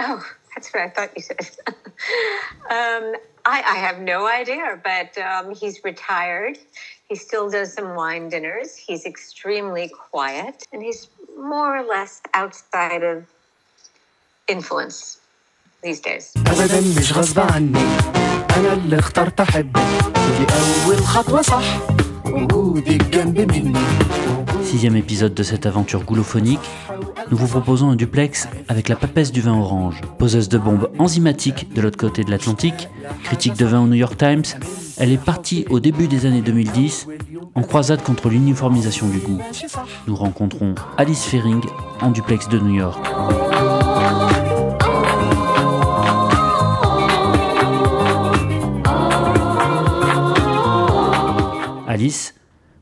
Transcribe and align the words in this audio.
Oh, 0.00 0.24
that's 0.54 0.68
what 0.72 0.82
I 0.82 0.88
thought 0.88 1.10
you 1.16 1.22
said. 1.22 1.44
um, 2.70 3.04
I, 3.46 3.58
I 3.74 3.76
have 3.86 4.00
no 4.00 4.26
idea, 4.26 4.80
but 4.82 5.10
um, 5.18 5.54
he's 5.54 5.76
retired. 5.84 6.56
He 7.08 7.16
still 7.16 7.50
does 7.50 7.72
some 7.72 7.94
wine 7.94 8.28
dinners. 8.28 8.74
He's 8.76 9.04
extremely 9.06 9.86
quiet, 10.10 10.56
and 10.72 10.82
he's 10.82 11.08
more 11.38 11.70
or 11.78 11.84
less 11.84 12.20
outside 12.32 13.02
of 13.02 13.24
influence 14.48 15.18
these 15.82 16.00
days. 16.00 16.32
ابدا 16.36 16.80
مش 16.98 17.12
غصب 17.12 17.40
عني 17.40 17.78
انا 18.56 18.72
اللي 18.72 18.98
اخترت 18.98 19.40
احبك 19.40 19.76
ودي 19.76 20.46
اول 20.86 20.98
خطوه 21.06 21.42
صح 21.42 21.64
وجودك 22.24 23.02
جنب 23.04 23.40
مني 23.52 23.78
Sixième 24.74 24.96
épisode 24.96 25.34
de 25.34 25.44
cette 25.50 25.66
aventure 25.66 26.02
goulophonique, 26.10 26.68
nous 27.31 27.37
vous 27.37 27.47
proposons 27.47 27.89
un 27.89 27.95
duplex 27.95 28.47
avec 28.67 28.89
la 28.89 28.95
papesse 28.95 29.31
du 29.31 29.41
vin 29.41 29.53
orange, 29.53 30.01
poseuse 30.17 30.49
de 30.49 30.57
bombes 30.57 30.89
enzymatiques 30.97 31.71
de 31.73 31.81
l'autre 31.81 31.97
côté 31.97 32.23
de 32.23 32.31
l'Atlantique, 32.31 32.89
critique 33.23 33.55
de 33.55 33.65
vin 33.65 33.81
au 33.81 33.87
New 33.87 33.95
York 33.95 34.17
Times. 34.17 34.43
Elle 34.97 35.11
est 35.11 35.23
partie 35.23 35.65
au 35.69 35.79
début 35.79 36.07
des 36.07 36.25
années 36.25 36.41
2010 36.41 37.07
en 37.55 37.61
croisade 37.61 38.01
contre 38.01 38.29
l'uniformisation 38.29 39.07
du 39.07 39.19
goût. 39.19 39.39
Nous 40.07 40.15
rencontrons 40.15 40.75
Alice 40.97 41.23
Fering 41.23 41.61
en 42.01 42.11
duplex 42.11 42.49
de 42.49 42.59
New 42.59 42.75
York. 42.75 42.99
Alice, 51.87 52.33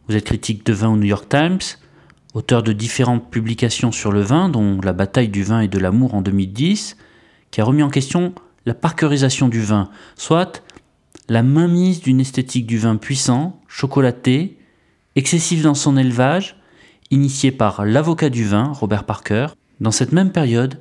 vous 0.07 0.15
êtes 0.15 0.25
critique 0.25 0.65
de 0.65 0.73
vin 0.73 0.89
au 0.89 0.95
New 0.95 1.07
York 1.07 1.27
Times, 1.27 1.59
auteur 2.37 2.61
de 2.61 2.71
différentes 2.71 3.31
publications 3.31 3.91
sur 3.91 4.11
le 4.11 4.21
vin, 4.21 4.47
dont 4.47 4.79
La 4.81 4.93
bataille 4.93 5.29
du 5.29 5.41
vin 5.41 5.61
et 5.61 5.67
de 5.67 5.79
l'amour 5.79 6.13
en 6.13 6.21
2010, 6.21 6.95
qui 7.49 7.61
a 7.61 7.63
remis 7.63 7.81
en 7.81 7.89
question 7.89 8.35
la 8.67 8.75
parkerisation 8.75 9.47
du 9.49 9.59
vin, 9.59 9.89
soit 10.15 10.61
la 11.29 11.41
mainmise 11.41 11.99
d'une 11.99 12.19
esthétique 12.19 12.67
du 12.67 12.77
vin 12.77 12.95
puissant, 12.97 13.59
chocolaté, 13.67 14.59
excessif 15.15 15.63
dans 15.63 15.73
son 15.73 15.97
élevage, 15.97 16.57
initié 17.09 17.51
par 17.51 17.85
l'avocat 17.85 18.29
du 18.29 18.45
vin, 18.45 18.71
Robert 18.71 19.05
Parker. 19.05 19.47
Dans 19.79 19.91
cette 19.91 20.11
même 20.11 20.31
période, 20.31 20.79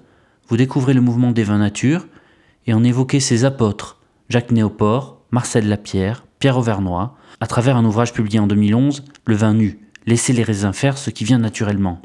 vous 0.49 0.59
découvrez 0.59 0.93
le 0.93 1.01
mouvement 1.01 1.33
des 1.33 1.45
vins 1.45 1.59
nature 1.59 2.07
et 2.67 2.75
en 2.75 2.85
évoquez 2.85 3.19
ses 3.19 3.47
apôtres, 3.47 3.99
Jacques 4.29 4.51
Néoport, 4.51 5.23
Marcel 5.31 5.71
Lapierre, 5.71 6.27
Pierre 6.39 6.59
Auvernois, 6.59 7.17
à 7.41 7.47
travers 7.47 7.79
un 7.79 7.85
ouvrage 7.87 8.13
publié 8.13 8.41
en 8.41 8.47
2011, 8.47 9.05
Le 9.25 9.37
vin 9.37 9.55
nu, 9.55 9.86
laissez 10.07 10.33
les 10.33 10.43
raisins 10.43 10.73
faire 10.73 10.97
ce 10.99 11.11
qui 11.11 11.25
vient 11.25 11.39
naturellement. 11.39 12.01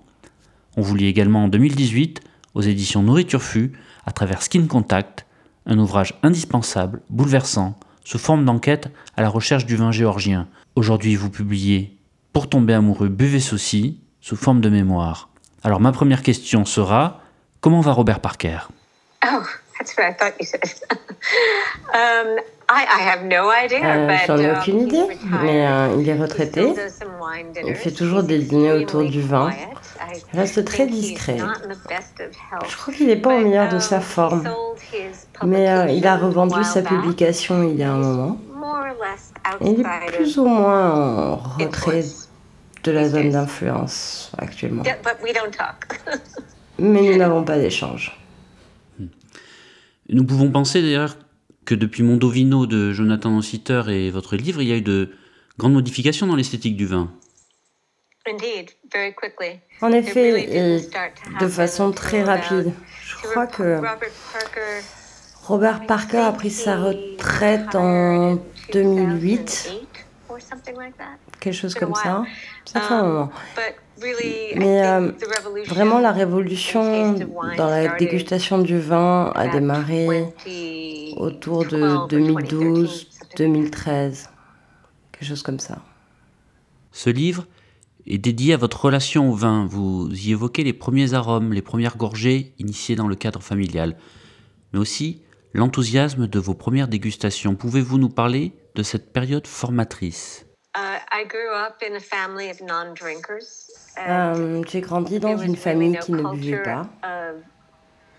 On 0.77 0.81
vous 0.81 0.95
lit 0.95 1.07
également 1.07 1.45
en 1.45 1.47
2018, 1.47 2.21
aux 2.53 2.61
éditions 2.61 3.03
Nourriture 3.03 3.44
Fut, 3.44 3.73
à 4.05 4.11
travers 4.11 4.41
Skin 4.41 4.67
Contact, 4.67 5.25
un 5.66 5.77
ouvrage 5.77 6.16
indispensable, 6.23 7.02
bouleversant, 7.09 7.79
sous 8.03 8.17
forme 8.17 8.45
d'enquête 8.45 8.89
à 9.16 9.22
la 9.22 9.29
recherche 9.29 9.66
du 9.66 9.75
vin 9.75 9.91
géorgien. 9.91 10.47
Aujourd'hui, 10.75 11.16
vous 11.16 11.29
publiez 11.29 11.95
Pour 12.33 12.49
tomber 12.49 12.73
amoureux, 12.73 13.09
buvez 13.09 13.39
ceci, 13.39 13.99
sous 14.22 14.35
forme 14.35 14.61
de 14.61 14.69
mémoire. 14.69 15.29
Alors 15.63 15.79
ma 15.79 15.91
première 15.91 16.23
question 16.23 16.66
sera, 16.66 17.22
comment 17.59 17.81
va 17.81 17.91
Robert 17.91 18.19
Parker? 18.19 18.59
Oh, 19.23 19.44
that's 19.77 19.95
what 19.95 20.16
I 20.22 20.31
I, 22.73 22.86
I 22.86 23.02
have 23.09 23.23
no 23.25 23.52
idea, 23.52 23.80
Euh, 23.83 24.08
but 24.08 24.27
J'en 24.27 24.38
ai 24.38 24.50
um, 24.50 24.58
aucune 24.58 24.81
idée, 24.81 25.03
mais 25.44 25.67
euh, 25.67 25.97
il 26.00 26.08
est 26.08 26.14
He 26.16 26.22
retraité. 26.22 26.73
Il 27.67 27.75
fait 27.75 27.91
toujours 27.91 28.23
des 28.23 28.39
dîners 28.39 28.72
autour 28.72 29.03
du 29.03 29.22
vin. 29.22 29.50
Il 30.33 30.39
reste 30.39 30.63
très 30.66 30.86
discret. 30.88 31.38
Je 31.38 32.78
crois 32.78 32.94
qu'il 32.94 33.08
n'est 33.08 33.16
pas 33.17 33.33
au 33.36 33.39
But, 33.39 33.44
meilleur 33.47 33.67
de 33.69 33.75
um, 33.75 33.80
sa 33.81 33.97
he 34.00 34.02
forme. 34.02 34.44
sold 34.44 34.80
his 34.94 35.28
Mais 35.45 35.69
euh, 35.69 35.88
il 35.89 36.08
a 36.08 36.16
publication 36.17 36.28
revendu 36.28 36.59
a 36.59 36.63
sa 36.63 36.81
publication 36.81 37.63
il 37.63 37.75
y 37.75 37.83
a 37.83 37.91
un 37.91 37.97
moment. 37.97 38.38
More 38.55 38.78
or 38.78 38.95
less 39.03 39.31
Et 39.61 39.69
il 39.72 39.81
est 39.81 40.16
plus 40.16 40.38
ou 40.38 40.45
moins 40.45 40.91
en 40.91 41.35
retrait 41.35 41.97
influence. 42.00 42.29
de 42.84 42.91
la 42.91 43.09
zone 43.09 43.29
d'influence 43.31 44.31
actuellement. 44.38 44.84
Yeah, 44.84 44.95
but 45.03 45.18
we 45.24 45.34
don't 45.34 45.51
talk. 45.51 46.00
Mais 46.79 47.01
nous 47.01 47.18
n'avons 47.18 47.44
pas 47.44 47.57
d'échange. 47.57 48.18
Nous 50.09 50.25
pouvons 50.25 50.50
penser 50.51 50.81
d'ailleurs 50.81 51.16
que 51.66 51.75
depuis 51.75 52.03
Mondovino 52.03 52.66
de 52.66 52.91
Jonathan 52.91 53.38
Ossiter 53.38 53.83
et 53.89 54.09
votre 54.09 54.35
livre, 54.35 54.61
il 54.61 54.67
y 54.67 54.72
a 54.72 54.77
eu 54.77 54.81
de 54.81 55.09
grandes 55.57 55.73
modifications 55.73 56.27
dans 56.27 56.35
l'esthétique 56.35 56.75
du 56.75 56.85
vin. 56.85 57.11
Indeed, 58.27 58.72
very 58.94 59.13
quickly. 59.13 59.59
En 59.81 59.91
It 59.91 60.07
effet, 60.07 60.44
et 60.44 60.89
to 60.89 61.45
de 61.45 61.50
façon 61.50 61.91
très 61.91 62.23
rapide. 62.23 62.71
Je 63.07 63.16
crois 63.27 63.47
que 63.47 63.77
Robert 63.77 63.97
Parker 64.31 64.81
Robert 65.44 65.85
Parker 65.88 66.17
a 66.17 66.31
pris 66.31 66.51
sa 66.51 66.77
retraite 66.77 67.75
en 67.75 68.38
2008, 68.71 69.71
quelque 71.41 71.53
chose 71.53 71.74
comme 71.74 71.94
ça. 71.96 72.24
Ça 72.63 72.79
fait 72.79 72.94
un 72.94 73.02
Um, 73.02 73.07
moment. 73.07 73.31
But 73.56 73.75
really, 74.02 74.53
I 74.53 74.56
Mais 74.57 74.85
euh, 74.85 75.12
revolution 75.38 75.74
vraiment, 75.74 76.00
la 76.00 76.09
in 76.09 76.13
révolution 76.13 77.13
taste 77.13 77.24
of 77.24 77.29
wine 77.35 77.57
dans 77.57 77.69
la 77.69 77.97
dégustation 77.97 78.59
du 78.59 78.79
vin 78.79 79.31
a 79.35 79.47
démarré 79.47 80.06
2012 80.46 81.13
autour 81.18 81.66
de 81.66 81.81
or 81.81 82.07
2012, 82.07 83.07
2013. 83.38 83.38
2013, 83.38 84.30
quelque 85.12 85.28
chose 85.28 85.44
comme 85.44 85.59
ça. 85.59 85.81
Ce 86.91 87.09
livre 87.09 87.46
est 88.07 88.18
dédié 88.18 88.53
à 88.53 88.57
votre 88.57 88.85
relation 88.85 89.30
au 89.30 89.34
vin. 89.34 89.66
Vous 89.69 90.09
y 90.12 90.31
évoquez 90.31 90.63
les 90.63 90.74
premiers 90.74 91.13
arômes, 91.13 91.53
les 91.53 91.62
premières 91.62 91.97
gorgées 91.97 92.53
initiées 92.59 92.96
dans 92.96 93.07
le 93.07 93.16
cadre 93.16 93.41
familial, 93.41 93.97
mais 94.74 94.80
aussi 94.80 95.22
l'enthousiasme 95.53 96.28
de 96.28 96.40
vos 96.40 96.53
premières 96.53 96.88
dégustations. 96.88 97.56
Pouvez-vous 97.56 97.97
nous 97.97 98.09
parler 98.09 98.53
de 98.75 98.84
cette 98.84 99.12
période 99.13 99.47
formatrice? 99.47 100.46
I 100.75 101.25
grew 101.25 101.53
up 101.53 101.83
in 101.83 101.95
a 101.95 101.99
family 101.99 102.49
of 102.49 102.61
non-drinkers. 102.61 103.69
and 103.97 104.37
Euh, 104.37 104.63
J'ai 104.67 104.81
grandi 104.81 105.19
dans 105.19 105.37
une 105.37 105.55
famille 105.55 105.97
qui 105.99 106.13
ne 106.13 106.23
buvait 106.31 106.63
pas. 106.63 106.87
of 107.03 107.43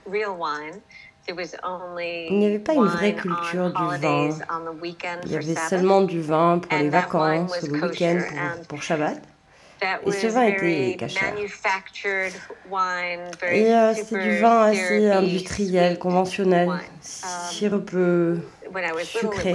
real 0.06 0.36
wine. 0.36 0.80
There 1.26 1.36
was 1.36 1.54
only 1.62 2.26
Il 2.30 2.38
n'y 2.40 2.46
avait 2.46 2.58
pas 2.58 2.74
une 2.74 2.86
vraie 2.86 3.14
culture 3.14 3.72
on 3.76 3.94
du 3.94 4.00
vin. 4.00 4.30
Il 5.24 5.30
y 5.32 5.36
avait 5.36 5.54
seulement 5.54 6.02
du 6.02 6.20
vin 6.20 6.58
pour 6.58 6.76
les 6.76 6.88
vacances, 6.88 7.50
was 7.62 7.68
le 7.68 7.80
week-end 7.80 8.18
pour, 8.58 8.66
pour 8.66 8.82
Shabbat. 8.82 9.22
Et 10.06 10.12
ce 10.12 10.26
vin 10.28 10.42
était 10.44 10.96
cachère. 10.96 11.34
very 13.40 13.60
Et 13.60 13.74
euh, 13.74 13.94
c'est 13.94 14.18
du 14.18 14.38
vin 14.38 14.62
assez 14.62 15.10
industriel, 15.10 15.98
conventionnel, 15.98 16.68
wine. 16.68 16.80
sirupeux. 17.00 18.40
Sucré. 19.04 19.54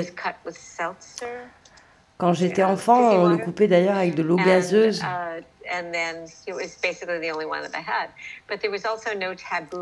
Quand 2.18 2.34
j'étais 2.34 2.64
enfant, 2.64 3.12
on 3.12 3.28
le 3.28 3.38
coupait 3.38 3.68
d'ailleurs 3.68 3.98
avec 3.98 4.16
de 4.16 4.24
l'eau 4.24 4.38
gazeuse. 4.38 5.02
uh, 5.02 5.44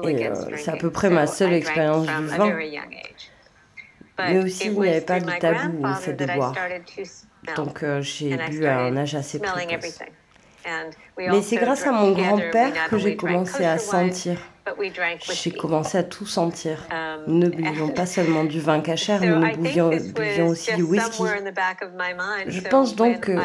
Et, 0.03 0.07
against 0.07 0.47
euh, 0.49 0.55
c'est 0.57 0.71
à 0.71 0.77
peu 0.77 0.89
près 0.89 1.09
ma 1.09 1.27
seule 1.27 1.53
expérience 1.53 2.07
du 2.07 2.25
vin. 2.27 2.57
Mais 4.17 4.39
aussi, 4.39 4.67
il 4.67 4.79
n'y 4.79 4.89
avait 4.89 5.01
pas 5.01 5.19
de 5.19 5.29
tabou 5.39 5.85
au 5.85 5.93
fait 5.93 6.13
de 6.13 6.25
boire. 6.25 6.53
started 6.53 6.83
to 6.85 7.05
smell. 7.05 7.55
Donc 7.55 7.83
euh, 7.83 8.01
j'ai 8.01 8.35
bu 8.37 8.65
à 8.65 8.79
un 8.79 8.97
âge 8.97 9.13
assez 9.15 9.39
précoce. 9.39 9.99
Mais 11.17 11.41
c'est 11.41 11.57
grâce 11.57 11.85
à 11.85 11.91
mon 11.91 12.11
grand-père 12.11 12.89
que 12.89 12.97
j'ai 12.97 13.15
commencé 13.15 13.63
à 13.63 13.77
sentir. 13.77 14.39
J'ai 15.31 15.51
commencé 15.51 15.97
à 15.97 16.03
tout 16.03 16.25
sentir. 16.25 16.87
Um, 16.91 17.23
Nous 17.27 17.39
ne 17.39 17.49
buvions 17.49 17.89
pas 17.89 18.05
seulement 18.05 18.43
du 18.43 18.59
vin 18.59 18.79
cachère, 18.79 19.21
mais 19.21 19.27
nous 19.29 19.61
buvions, 19.61 19.89
buvions 19.89 20.47
aussi 20.47 20.73
du 20.75 20.81
whisky. 20.81 21.23
Je 22.47 22.61
pense 22.61 22.95
donc 22.95 23.19
que 23.21 23.37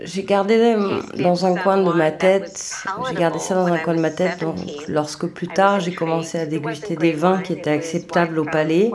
j'ai 0.00 0.24
gardé 0.24 0.76
dans 1.16 1.44
un 1.44 1.56
coin 1.56 1.76
de 1.76 1.92
ma 1.92 2.10
tête, 2.10 2.84
j'ai 3.08 3.14
gardé 3.14 3.38
ça 3.38 3.54
dans 3.54 3.66
un 3.66 3.78
coin 3.78 3.94
de 3.94 4.00
ma 4.00 4.10
tête 4.10 4.40
donc, 4.40 4.56
lorsque 4.88 5.26
plus 5.26 5.48
tard 5.48 5.80
j'ai 5.80 5.94
commencé 5.94 6.38
à 6.38 6.46
déguster 6.46 6.96
des 6.96 7.12
vins 7.12 7.42
qui 7.42 7.52
étaient 7.52 7.70
acceptables 7.70 8.38
au 8.38 8.44
palais. 8.44 8.90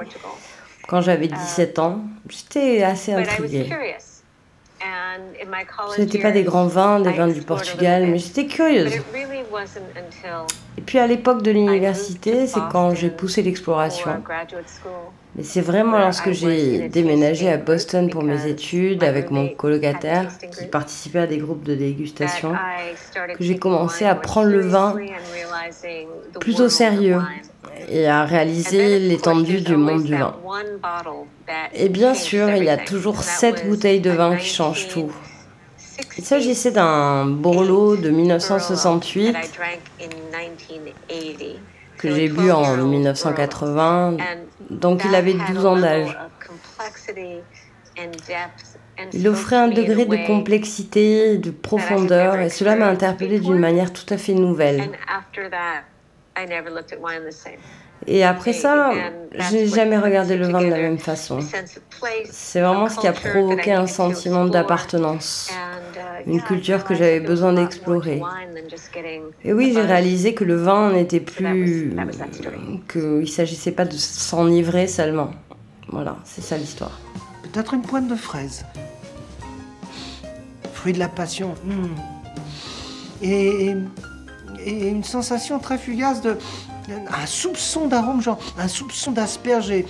Quand 0.87 1.01
j'avais 1.01 1.27
17 1.27 1.79
ans, 1.79 2.01
j'étais 2.29 2.83
assez 2.83 3.13
intriguée. 3.13 3.69
Ce 5.95 6.01
n'étaient 6.01 6.19
pas 6.19 6.31
des 6.31 6.43
grands 6.43 6.67
vins, 6.67 6.99
des 6.99 7.11
vins 7.11 7.27
du 7.27 7.41
Portugal, 7.41 8.07
mais 8.07 8.17
j'étais 8.17 8.47
curieuse. 8.47 8.93
Et 10.77 10.81
puis 10.81 10.99
à 10.99 11.07
l'époque 11.07 11.41
de 11.41 11.51
l'université, 11.51 12.47
c'est 12.47 12.59
quand 12.71 12.93
j'ai 12.93 13.09
poussé 13.09 13.41
l'exploration. 13.41 14.11
Mais 15.35 15.43
c'est 15.43 15.61
vraiment 15.61 15.99
lorsque 15.99 16.31
j'ai 16.31 16.87
déménagé 16.87 17.49
à 17.51 17.57
Boston 17.57 18.09
pour 18.09 18.23
mes 18.23 18.47
études 18.47 19.03
avec 19.03 19.31
mon 19.31 19.49
colocataire 19.49 20.29
qui 20.57 20.65
participait 20.65 21.19
à 21.19 21.27
des 21.27 21.37
groupes 21.37 21.63
de 21.63 21.75
dégustation 21.75 22.53
que 23.13 23.43
j'ai 23.43 23.57
commencé 23.57 24.05
à 24.05 24.15
prendre 24.15 24.49
le 24.49 24.61
vin 24.61 24.95
plus 26.39 26.61
au 26.61 26.69
sérieux 26.69 27.19
et 27.89 28.07
à 28.07 28.25
réaliser 28.25 28.99
l'étendue 28.99 29.61
du 29.61 29.75
monde 29.75 30.03
du 30.03 30.15
vin. 30.15 30.35
Et 31.73 31.89
bien 31.89 32.13
sûr, 32.13 32.49
il 32.49 32.63
y 32.63 32.69
a 32.69 32.77
toujours 32.77 33.23
cette 33.23 33.67
bouteille 33.67 34.01
de 34.01 34.11
vin 34.11 34.35
qui 34.35 34.47
change 34.47 34.87
tout. 34.87 35.11
Il 36.17 36.25
s'agissait 36.25 36.71
d'un 36.71 37.25
Borloo 37.25 37.97
de 37.97 38.09
1968 38.09 39.35
que 41.97 42.13
j'ai 42.13 42.27
bu 42.27 42.51
en 42.51 42.77
1980, 42.77 44.17
donc 44.69 45.03
il 45.05 45.15
avait 45.15 45.33
12 45.33 45.65
ans 45.65 45.77
d'âge. 45.77 46.17
Il 49.13 49.27
offrait 49.27 49.55
un 49.55 49.67
degré 49.67 50.05
de 50.05 50.27
complexité, 50.27 51.37
de 51.37 51.51
profondeur, 51.51 52.39
et 52.39 52.49
cela 52.49 52.75
m'a 52.75 52.87
interpellée 52.87 53.39
d'une 53.39 53.59
manière 53.59 53.91
tout 53.93 54.05
à 54.13 54.17
fait 54.17 54.33
nouvelle. 54.33 54.89
Et 58.07 58.23
après 58.23 58.53
ça, 58.53 58.91
je 59.33 59.53
n'ai 59.53 59.67
jamais 59.67 59.97
regardé 59.97 60.37
le 60.37 60.47
vin 60.47 60.61
de 60.61 60.69
la 60.69 60.77
même 60.77 60.99
façon. 60.99 61.39
C'est 62.29 62.61
vraiment 62.61 62.89
ce 62.89 62.99
qui 62.99 63.07
a 63.07 63.13
provoqué 63.13 63.71
un 63.71 63.87
sentiment 63.87 64.45
d'appartenance, 64.45 65.51
uh, 65.51 66.29
une 66.29 66.41
culture 66.41 66.83
que 66.83 66.93
j'avais 66.93 67.19
besoin 67.19 67.53
d'explorer. 67.53 68.21
Et 69.43 69.53
oui, 69.53 69.71
j'ai 69.73 69.81
réalisé 69.81 70.33
que 70.33 70.43
le 70.43 70.55
vin 70.55 70.91
n'était 70.91 71.19
plus... 71.19 71.93
qu'il 72.91 73.19
ne 73.19 73.25
s'agissait 73.25 73.71
pas 73.71 73.85
de 73.85 73.95
s'enivrer 73.95 74.87
seulement. 74.87 75.31
Voilà, 75.89 76.17
c'est 76.23 76.41
ça 76.41 76.57
l'histoire. 76.57 76.99
Peut-être 77.43 77.73
une 77.73 77.81
pointe 77.81 78.07
de 78.07 78.15
fraise. 78.15 78.65
Fruit 80.73 80.93
de 80.93 80.99
la 80.99 81.07
passion. 81.07 81.55
Hmm. 81.63 81.95
Et, 83.21 83.75
et 84.65 84.89
une 84.89 85.03
sensation 85.03 85.59
très 85.59 85.77
fugace 85.77 86.21
de 86.21 86.37
un 86.91 87.25
soupçon 87.25 87.87
d'arôme, 87.87 88.21
genre 88.21 88.39
un 88.57 88.67
soupçon 88.67 89.11
d'asperge 89.11 89.71
et 89.71 89.85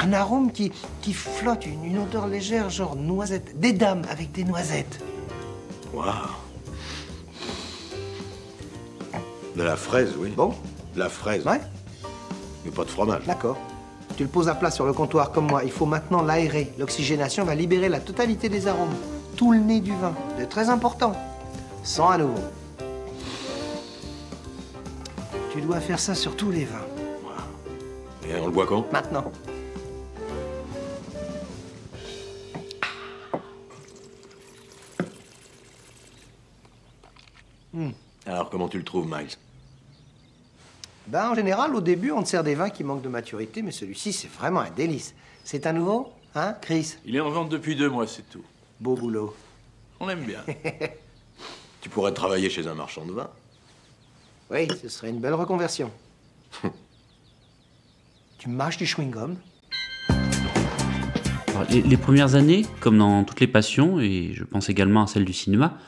un 0.00 0.12
arôme 0.12 0.50
qui, 0.50 0.72
qui 1.02 1.12
flotte, 1.12 1.66
une, 1.66 1.98
odeur 1.98 2.26
légère, 2.26 2.70
genre 2.70 2.96
noisette. 2.96 3.58
Des 3.58 3.72
dames 3.72 4.02
avec 4.10 4.32
des 4.32 4.44
noisettes. 4.44 5.00
Waouh 5.92 6.06
De 9.56 9.62
la 9.62 9.76
fraise, 9.76 10.14
oui. 10.18 10.30
Bon 10.30 10.54
De 10.94 11.00
la 11.00 11.08
fraise. 11.08 11.46
Ouais. 11.46 11.60
Mais 12.64 12.70
pas 12.70 12.84
de 12.84 12.90
fromage. 12.90 13.22
D'accord. 13.26 13.56
Tu 14.16 14.24
le 14.24 14.28
poses 14.28 14.48
à 14.48 14.54
plat 14.54 14.70
sur 14.70 14.86
le 14.86 14.92
comptoir 14.92 15.32
comme 15.32 15.46
moi. 15.46 15.62
Il 15.64 15.70
faut 15.70 15.86
maintenant 15.86 16.22
l'aérer. 16.22 16.72
L'oxygénation 16.78 17.44
va 17.44 17.54
libérer 17.54 17.88
la 17.88 18.00
totalité 18.00 18.48
des 18.48 18.66
arômes. 18.66 18.94
Tout 19.36 19.52
le 19.52 19.58
nez 19.58 19.80
du 19.80 19.92
vin. 19.92 20.14
C'est 20.38 20.48
très 20.48 20.68
important. 20.68 21.12
Sans 21.82 22.08
à 22.08 22.18
nouveau. 22.18 22.40
Tu 25.54 25.60
dois 25.60 25.78
faire 25.80 26.00
ça 26.00 26.16
sur 26.16 26.36
tous 26.36 26.50
les 26.50 26.64
vins. 26.64 26.84
Et 28.28 28.34
on 28.34 28.46
le 28.46 28.50
boit 28.50 28.66
quand? 28.66 28.90
Maintenant. 28.92 29.30
Hmm. 37.72 37.90
Alors, 38.26 38.50
comment 38.50 38.68
tu 38.68 38.78
le 38.78 38.84
trouves, 38.84 39.06
Miles? 39.06 39.28
Ben, 41.06 41.30
en 41.30 41.34
général, 41.36 41.72
au 41.76 41.80
début, 41.80 42.10
on 42.10 42.24
te 42.24 42.28
sert 42.30 42.42
des 42.42 42.56
vins 42.56 42.70
qui 42.70 42.82
manquent 42.82 43.02
de 43.02 43.08
maturité, 43.08 43.62
mais 43.62 43.70
celui-ci, 43.70 44.12
c'est 44.12 44.26
vraiment 44.26 44.60
un 44.60 44.70
délice. 44.70 45.14
C'est 45.44 45.68
un 45.68 45.72
nouveau 45.72 46.12
Hein, 46.34 46.56
Chris? 46.60 46.96
Il 47.04 47.14
est 47.14 47.20
en 47.20 47.30
vente 47.30 47.48
depuis 47.48 47.76
deux 47.76 47.88
mois, 47.88 48.08
c'est 48.08 48.28
tout. 48.28 48.44
Beau 48.80 48.96
boulot. 48.96 49.36
On 50.00 50.08
l'aime 50.08 50.24
bien. 50.24 50.40
tu 51.80 51.88
pourrais 51.88 52.12
travailler 52.12 52.50
chez 52.50 52.66
un 52.66 52.74
marchand 52.74 53.06
de 53.06 53.12
vin. 53.12 53.30
Oui, 54.50 54.68
ce 54.82 54.88
serait 54.88 55.10
une 55.10 55.20
belle 55.20 55.34
reconversion. 55.34 55.90
tu 58.38 58.48
mâches 58.48 58.76
du 58.76 58.84
chewing-gum 58.84 59.36
les, 61.70 61.82
les, 61.82 61.96
premières 61.96 62.34
années, 62.34 62.66
comme 62.80 62.98
dans 62.98 63.24
toutes 63.24 63.40
les 63.40 63.46
passions, 63.46 64.00
et 64.00 64.32
je 64.34 64.44
pense 64.44 64.68
également 64.68 65.04
à 65.04 65.06
celle 65.06 65.24
du 65.24 65.32
cinéma, 65.32 65.78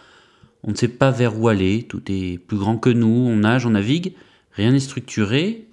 on 0.63 0.71
ne 0.71 0.77
sait 0.77 0.89
pas 0.89 1.11
vers 1.11 1.39
où 1.39 1.49
aller, 1.49 1.85
tout 1.85 2.03
est 2.09 2.39
plus 2.39 2.57
grand 2.57 2.77
que 2.77 2.91
nous, 2.91 3.07
on 3.09 3.37
nage, 3.37 3.67
on 3.67 3.71
navigue, 3.71 4.15
rien 4.53 4.73
n'est 4.73 4.81
structuré. 4.81 5.67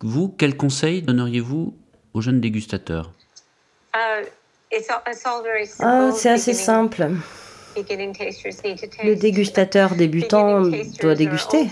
Vous, 0.00 0.28
quels 0.28 0.56
conseils 0.56 1.02
donneriez-vous 1.02 1.76
aux 2.12 2.20
jeunes 2.20 2.40
dégustateurs? 2.40 3.12
Uh, 3.94 4.26
ah, 5.80 6.10
C'est 6.12 6.30
assez 6.30 6.54
simple. 6.54 7.10
Le 7.76 9.14
dégustateur 9.14 9.94
débutant 9.94 10.62
doit 11.00 11.14
déguster. 11.14 11.68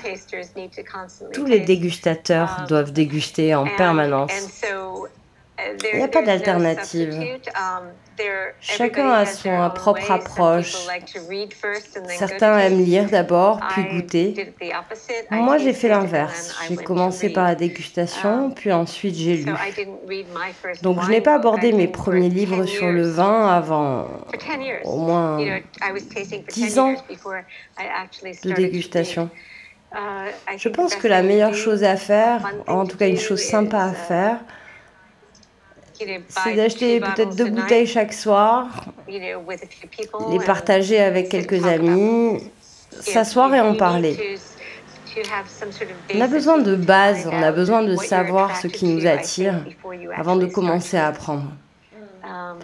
Tous 1.33 1.45
les 1.45 1.61
dégustateurs 1.61 2.61
um, 2.61 2.67
doivent 2.67 2.93
déguster 2.93 3.55
en 3.55 3.67
permanence. 3.77 4.63
Il 5.93 5.99
n'y 5.99 6.03
a 6.05 6.09
pas 6.09 6.23
d'alternative. 6.23 7.15
Um, 7.15 7.93
Chacun 8.61 9.11
a 9.11 9.27
son 9.27 9.71
propre 9.75 10.11
approche. 10.11 10.77
Certains 12.09 12.59
aiment 12.59 12.85
lire 12.85 13.09
d'abord, 13.09 13.61
puis 13.71 13.85
goûter. 13.85 14.53
Moi, 15.31 15.59
j'ai 15.59 15.73
fait 15.73 15.89
l'inverse. 15.89 16.55
J'ai 16.69 16.77
commencé 16.77 17.31
par 17.31 17.45
la 17.45 17.55
dégustation, 17.55 18.47
um, 18.47 18.55
puis 18.55 18.73
ensuite 18.73 19.15
j'ai 19.15 19.37
lu. 19.39 19.53
Donc, 20.83 21.03
je 21.03 21.11
n'ai 21.11 21.21
pas 21.21 21.35
abordé 21.35 21.73
mes 21.73 21.89
premiers 21.89 22.29
livres 22.29 22.67
sur 22.67 22.91
le 22.91 23.09
vin 23.09 23.49
avant 23.49 24.07
au 24.85 24.99
moins 24.99 25.39
10 26.49 26.79
ans 26.79 26.95
de 28.45 28.53
dégustation. 28.53 29.31
Uh, 29.93 30.31
je 30.57 30.69
pense 30.69 30.95
que 30.95 31.09
la 31.09 31.23
meilleure 31.23 31.55
chose 31.55 31.83
à 31.83 31.97
faire, 31.97 32.49
en 32.69 32.87
tout 32.87 32.97
cas 32.97 33.09
une 33.09 33.19
chose 33.19 33.41
sympa 33.41 33.83
à 33.83 33.93
faire, 33.93 34.39
c'est 36.29 36.55
d'acheter 36.55 37.01
peut-être 37.01 37.37
deux 37.37 37.51
bouteilles 37.51 37.87
chaque 37.87 38.13
soir, 38.13 38.69
les 39.09 40.39
partager 40.45 41.01
avec 41.01 41.29
quelques 41.29 41.67
amis, 41.67 42.51
s'asseoir 42.91 43.55
et 43.55 43.61
en 43.61 43.75
parler. 43.75 44.39
On 46.15 46.21
a 46.21 46.29
besoin 46.29 46.59
de 46.59 46.77
base, 46.77 47.29
on 47.31 47.43
a 47.43 47.53
besoin 47.53 47.83
de 47.83 47.97
savoir 47.97 48.57
ce 48.57 48.69
qui 48.69 48.87
nous 48.87 49.07
attire 49.07 49.65
avant 50.15 50.37
de 50.37 50.47
commencer 50.47 50.97
à 50.97 51.09
apprendre. 51.09 51.53
Um, 52.25 52.59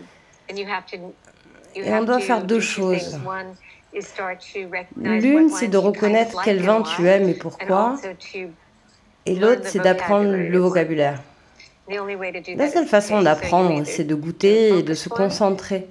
et 1.74 1.92
on 1.92 2.04
doit 2.04 2.20
faire 2.20 2.42
deux 2.42 2.60
choses. 2.60 3.18
L'une, 4.96 5.50
c'est 5.50 5.68
de 5.68 5.78
reconnaître 5.78 6.40
quel 6.44 6.62
vin 6.62 6.82
tu 6.82 7.06
aimes 7.06 7.28
et 7.28 7.34
pourquoi. 7.34 7.96
Et 9.24 9.34
l'autre, 9.34 9.62
c'est 9.64 9.80
d'apprendre 9.80 10.30
le 10.30 10.58
vocabulaire. 10.58 11.20
La 11.88 12.68
seule 12.68 12.86
façon 12.86 13.22
d'apprendre, 13.22 13.84
c'est 13.84 14.04
de 14.04 14.14
goûter 14.14 14.78
et 14.78 14.82
de 14.82 14.94
se 14.94 15.08
concentrer. 15.08 15.86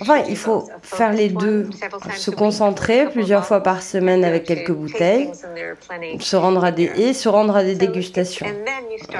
Enfin, 0.00 0.22
il 0.28 0.36
faut 0.36 0.68
faire 0.82 1.12
les 1.12 1.28
deux. 1.28 1.68
Se 2.16 2.30
concentrer 2.30 3.08
plusieurs 3.10 3.44
fois 3.44 3.62
par 3.62 3.82
semaine 3.82 4.24
avec 4.24 4.44
quelques 4.44 4.72
bouteilles, 4.72 5.30
se 6.20 6.36
rendre 6.36 6.64
à 6.64 6.72
des 6.72 6.84
et 6.84 7.12
se 7.12 7.28
rendre 7.28 7.56
à 7.56 7.64
des 7.64 7.74
dégustations. 7.74 8.46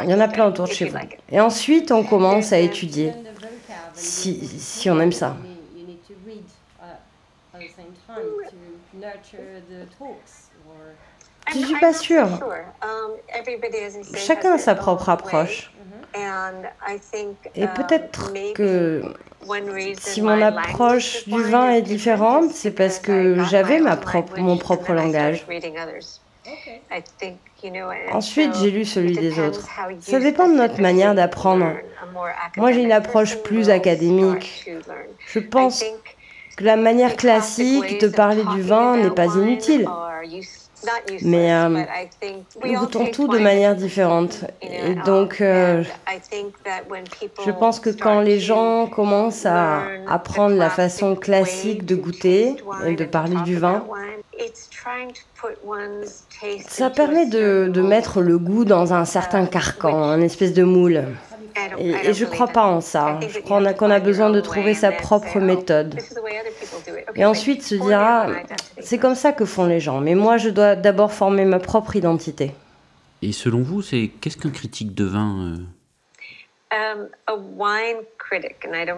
Il 0.04 0.10
y 0.10 0.14
en 0.14 0.20
a 0.20 0.28
plein 0.28 0.46
autour 0.46 0.66
de 0.66 0.72
chez 0.72 0.86
vous. 0.86 0.98
Et 1.30 1.40
ensuite, 1.40 1.90
on 1.90 2.04
commence 2.04 2.52
à 2.52 2.58
étudier, 2.58 3.12
si, 3.94 4.46
si 4.46 4.88
on 4.88 5.00
aime 5.00 5.12
ça. 5.12 5.36
Je 11.52 11.58
ne 11.58 11.64
suis 11.64 11.80
pas 11.80 11.92
sûre. 11.92 12.28
Chacun 14.14 14.52
a 14.52 14.58
sa 14.58 14.74
propre 14.74 15.08
approche. 15.08 15.72
Et 17.54 17.66
peut-être 17.66 18.32
que 18.54 19.02
si 19.98 20.22
mon 20.22 20.40
approche 20.42 21.26
du 21.28 21.42
vin 21.42 21.70
est 21.70 21.82
différente, 21.82 22.50
c'est 22.50 22.70
parce 22.72 22.98
que 22.98 23.42
j'avais 23.44 23.80
ma 23.80 23.96
propre, 23.96 24.38
mon 24.38 24.58
propre 24.58 24.92
langage. 24.92 25.46
Ensuite, 28.12 28.54
j'ai 28.56 28.70
lu 28.70 28.84
celui 28.84 29.12
des 29.12 29.38
autres. 29.38 29.68
Ça 30.00 30.18
dépend 30.18 30.48
de 30.48 30.54
notre 30.54 30.80
manière 30.80 31.14
d'apprendre. 31.14 31.74
Moi, 32.56 32.72
j'ai 32.72 32.82
une 32.82 32.92
approche 32.92 33.36
plus 33.42 33.70
académique. 33.70 34.68
Je 35.26 35.38
pense 35.38 35.84
que 36.56 36.64
la 36.64 36.76
manière 36.76 37.16
classique 37.16 38.00
de 38.00 38.08
parler 38.08 38.42
du 38.54 38.62
vin 38.62 38.96
n'est 38.96 39.10
pas 39.10 39.26
inutile. 39.26 39.88
Mais 41.22 41.52
euh, 41.52 41.84
nous 42.64 42.78
goûtons 42.80 43.06
tout 43.10 43.28
de 43.28 43.38
manière 43.38 43.76
différente. 43.76 44.44
Et 44.62 44.94
donc, 45.06 45.40
euh, 45.40 45.82
je 47.44 47.50
pense 47.50 47.80
que 47.80 47.90
quand 47.90 48.20
les 48.20 48.40
gens 48.40 48.86
commencent 48.86 49.46
à 49.46 49.82
apprendre 50.08 50.56
la 50.56 50.70
façon 50.70 51.16
classique 51.16 51.84
de 51.84 51.94
goûter 51.94 52.56
et 52.86 52.94
de 52.94 53.04
parler 53.04 53.36
du 53.44 53.56
vin, 53.56 53.84
ça 56.68 56.90
permet 56.90 57.26
de, 57.26 57.68
de 57.68 57.82
mettre 57.82 58.20
le 58.20 58.38
goût 58.38 58.64
dans 58.64 58.92
un 58.92 59.04
certain 59.04 59.46
carcan, 59.46 60.02
un 60.02 60.20
espèce 60.20 60.54
de 60.54 60.64
moule. 60.64 61.04
Et, 61.78 62.12
je 62.12 62.24
ne 62.24 62.30
crois 62.30 62.48
pas 62.48 62.66
en 62.66 62.80
ça. 62.80 63.18
Je 63.28 63.40
crois 63.40 63.72
qu'on 63.74 63.90
a, 63.90 64.00
besoin 64.00 64.30
de 64.30 64.40
trouver 64.40 64.74
sa 64.74 64.92
propre 64.92 65.38
méthode. 65.38 65.98
Et 67.16 67.24
ensuite 67.24 67.62
se 67.62 67.74
dira, 67.74 68.26
c'est 68.80 68.98
comme 68.98 69.14
ça 69.14 69.32
que 69.32 69.44
font 69.44 69.66
les 69.66 69.80
gens. 69.80 70.00
Mais 70.00 70.14
moi, 70.14 70.36
je 70.36 70.48
dois 70.48 70.76
d'abord 70.76 71.12
former 71.12 71.44
ma 71.44 71.58
propre 71.58 71.96
identité. 71.96 72.52
Et 73.22 73.32
selon 73.32 73.62
vous, 73.62 73.82
c'est 73.82 74.10
qu'est-ce 74.20 74.36
qu'un 74.36 74.50
critique 74.50 74.94
de 74.94 75.04
vin 75.04 75.58
um, 76.72 77.08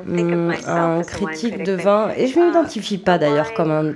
hmm, 0.07 0.53
un 0.67 1.03
critique 1.03 1.63
de 1.63 1.73
vin, 1.73 2.11
et 2.17 2.29
je 2.29 2.39
ne 2.39 2.47
m'identifie 2.47 2.99
pas 2.99 3.19
d'ailleurs 3.19 3.53
comme 3.55 3.71
un 3.71 3.95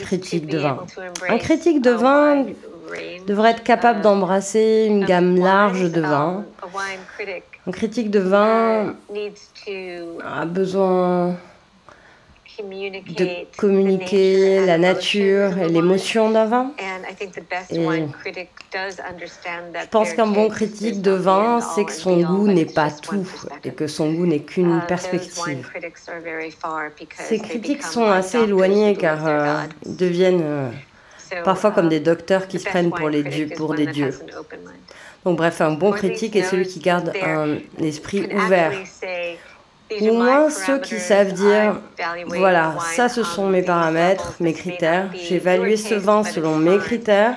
critique 0.00 0.46
de 0.46 0.58
vin. 0.58 0.84
Un 1.28 1.38
critique 1.38 1.80
de 1.80 1.90
vin 1.90 2.46
devrait 3.26 3.52
être 3.52 3.62
capable 3.62 4.00
d'embrasser 4.00 4.86
une 4.88 5.04
gamme 5.04 5.38
large 5.38 5.90
de 5.90 6.00
vins. 6.00 6.44
Un 7.64 7.70
critique 7.70 8.10
de 8.10 8.18
vin 8.18 8.96
a 10.24 10.44
besoin 10.46 11.36
de 12.60 13.56
communiquer 13.56 14.66
la 14.66 14.78
nature 14.78 15.56
et 15.58 15.68
l'émotion 15.68 16.30
d'un 16.32 16.46
vin. 16.46 16.72
Et 17.70 17.76
je 19.80 19.88
pense 19.90 20.12
qu'un 20.12 20.26
bon 20.26 20.48
critique 20.48 21.02
de 21.02 21.12
vin, 21.12 21.60
c'est 21.60 21.84
que 21.84 21.92
son 21.92 22.20
goût 22.20 22.48
n'est 22.48 22.66
pas 22.66 22.90
tout 22.90 23.28
et 23.64 23.70
que 23.70 23.86
son 23.86 24.12
goût 24.12 24.26
n'est 24.26 24.42
qu'une 24.42 24.78
uh, 24.78 24.86
perspective. 24.88 25.70
Ces 27.14 27.38
critiques 27.38 27.84
sont 27.84 28.06
assez 28.06 28.38
éloignés 28.38 28.96
car 28.96 29.24
euh, 29.26 29.62
ils 29.86 29.96
deviennent 29.96 30.42
euh, 30.42 30.70
parfois 31.44 31.70
comme 31.70 31.88
des 31.88 32.00
docteurs 32.00 32.48
qui 32.48 32.58
se 32.58 32.68
prennent 32.68 32.90
pour, 32.90 33.08
les 33.08 33.22
dieux, 33.22 33.48
pour 33.56 33.74
des 33.74 33.86
dieux. 33.86 34.12
Donc 35.24 35.36
bref, 35.36 35.60
un 35.60 35.72
bon 35.72 35.92
critique 35.92 36.36
est 36.36 36.42
celui 36.42 36.66
qui 36.66 36.80
garde 36.80 37.12
un 37.22 37.58
esprit 37.78 38.28
ouvert 38.34 38.72
au 40.00 40.14
moins 40.14 40.50
ceux 40.50 40.78
qui 40.78 40.98
savent 40.98 41.32
dire, 41.32 41.80
voilà, 42.26 42.76
ça 42.94 43.08
ce 43.08 43.22
sont 43.22 43.48
mes 43.48 43.62
paramètres, 43.62 44.34
mes 44.40 44.52
critères, 44.52 45.10
j'ai 45.14 45.36
évalué 45.36 45.76
ce 45.76 45.94
vin 45.94 46.24
selon 46.24 46.56
mes 46.56 46.78
critères, 46.78 47.36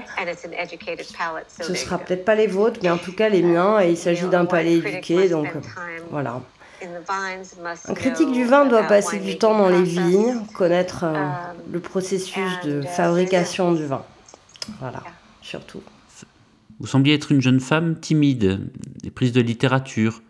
ce 1.59 1.71
ne 1.71 1.75
sera 1.75 1.97
peut-être 1.97 2.25
pas 2.25 2.35
les 2.35 2.47
vôtres, 2.47 2.79
mais 2.83 2.89
en 2.89 2.97
tout 2.97 3.13
cas 3.13 3.29
les 3.29 3.41
miens, 3.41 3.79
et 3.81 3.91
il 3.91 3.97
s'agit 3.97 4.27
d'un 4.27 4.45
palais 4.45 4.75
éduqué, 4.75 5.29
donc 5.29 5.47
voilà. 6.09 6.41
Un 7.87 7.93
critique 7.93 8.31
du 8.31 8.45
vin 8.45 8.65
doit 8.65 8.83
passer 8.83 9.19
du 9.19 9.37
temps 9.37 9.57
dans 9.57 9.69
les 9.69 9.81
vignes, 9.81 10.41
connaître 10.53 11.03
euh, 11.03 11.31
le 11.71 11.79
processus 11.79 12.59
de 12.63 12.81
fabrication 12.83 13.71
du 13.71 13.87
vin. 13.87 14.03
Voilà, 14.79 15.01
surtout. 15.41 15.81
Vous 16.79 16.87
sembliez 16.87 17.15
être 17.15 17.31
une 17.31 17.41
jeune 17.41 17.59
femme 17.59 17.99
timide, 17.99 18.59
éprise 19.03 19.31
de 19.31 19.41
littérature 19.41 20.21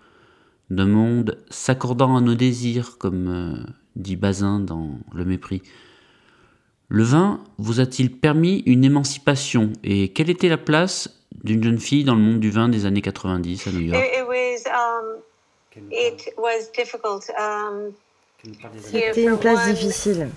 d'un 0.69 0.85
monde 0.85 1.39
s'accordant 1.49 2.15
à 2.15 2.21
nos 2.21 2.35
désirs, 2.35 2.97
comme 2.97 3.27
euh, 3.29 3.71
dit 3.95 4.15
Bazin 4.15 4.59
dans 4.59 4.99
Le 5.13 5.25
Mépris. 5.25 5.61
Le 6.87 7.03
vin 7.03 7.43
vous 7.57 7.79
a-t-il 7.79 8.11
permis 8.11 8.59
une 8.65 8.83
émancipation 8.83 9.73
et 9.83 10.09
quelle 10.09 10.29
était 10.29 10.49
la 10.49 10.57
place 10.57 11.09
d'une 11.43 11.63
jeune 11.63 11.79
fille 11.79 12.03
dans 12.03 12.15
le 12.15 12.21
monde 12.21 12.39
du 12.39 12.51
vin 12.51 12.69
des 12.69 12.85
années 12.85 13.01
90 13.01 13.67
à 13.67 13.71
New 13.71 13.79
York? 13.81 14.03
C'était 18.81 19.23
une 19.23 19.37
place 19.37 19.67
difficile. 19.67 20.29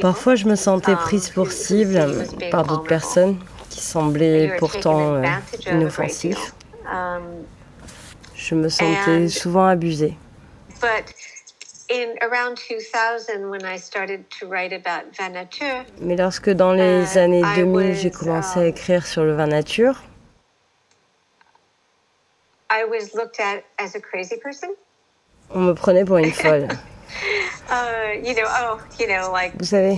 Parfois, 0.00 0.34
je 0.34 0.46
me 0.46 0.56
sentais 0.56 0.92
um, 0.92 0.98
prise 0.98 1.30
pour 1.30 1.50
cible 1.50 2.26
par 2.50 2.64
d'autres 2.64 2.84
personnes 2.84 3.38
qui 3.70 3.80
semblaient 3.80 4.56
pourtant 4.58 5.14
euh, 5.14 5.24
inoffensifs. 5.70 6.54
Um, 6.90 7.44
je 8.34 8.54
me 8.54 8.68
sentais 8.68 9.28
souvent 9.28 9.66
abusée. 9.66 10.16
Mais 16.00 16.16
lorsque 16.16 16.50
dans 16.50 16.72
les 16.72 17.14
uh, 17.14 17.18
années 17.18 17.42
2000, 17.56 17.94
j'ai 17.94 18.10
commencé 18.10 18.58
à 18.58 18.62
um, 18.62 18.68
écrire 18.68 19.06
sur 19.06 19.24
le 19.24 19.34
vin 19.34 19.46
nature, 19.46 20.02
on 25.50 25.60
me 25.60 25.72
prenait 25.72 26.04
pour 26.04 26.18
une 26.18 26.32
folle. 26.32 26.68
Uh, 27.68 28.22
oh, 28.22 28.78
Vous 29.58 29.64
savez, 29.64 29.96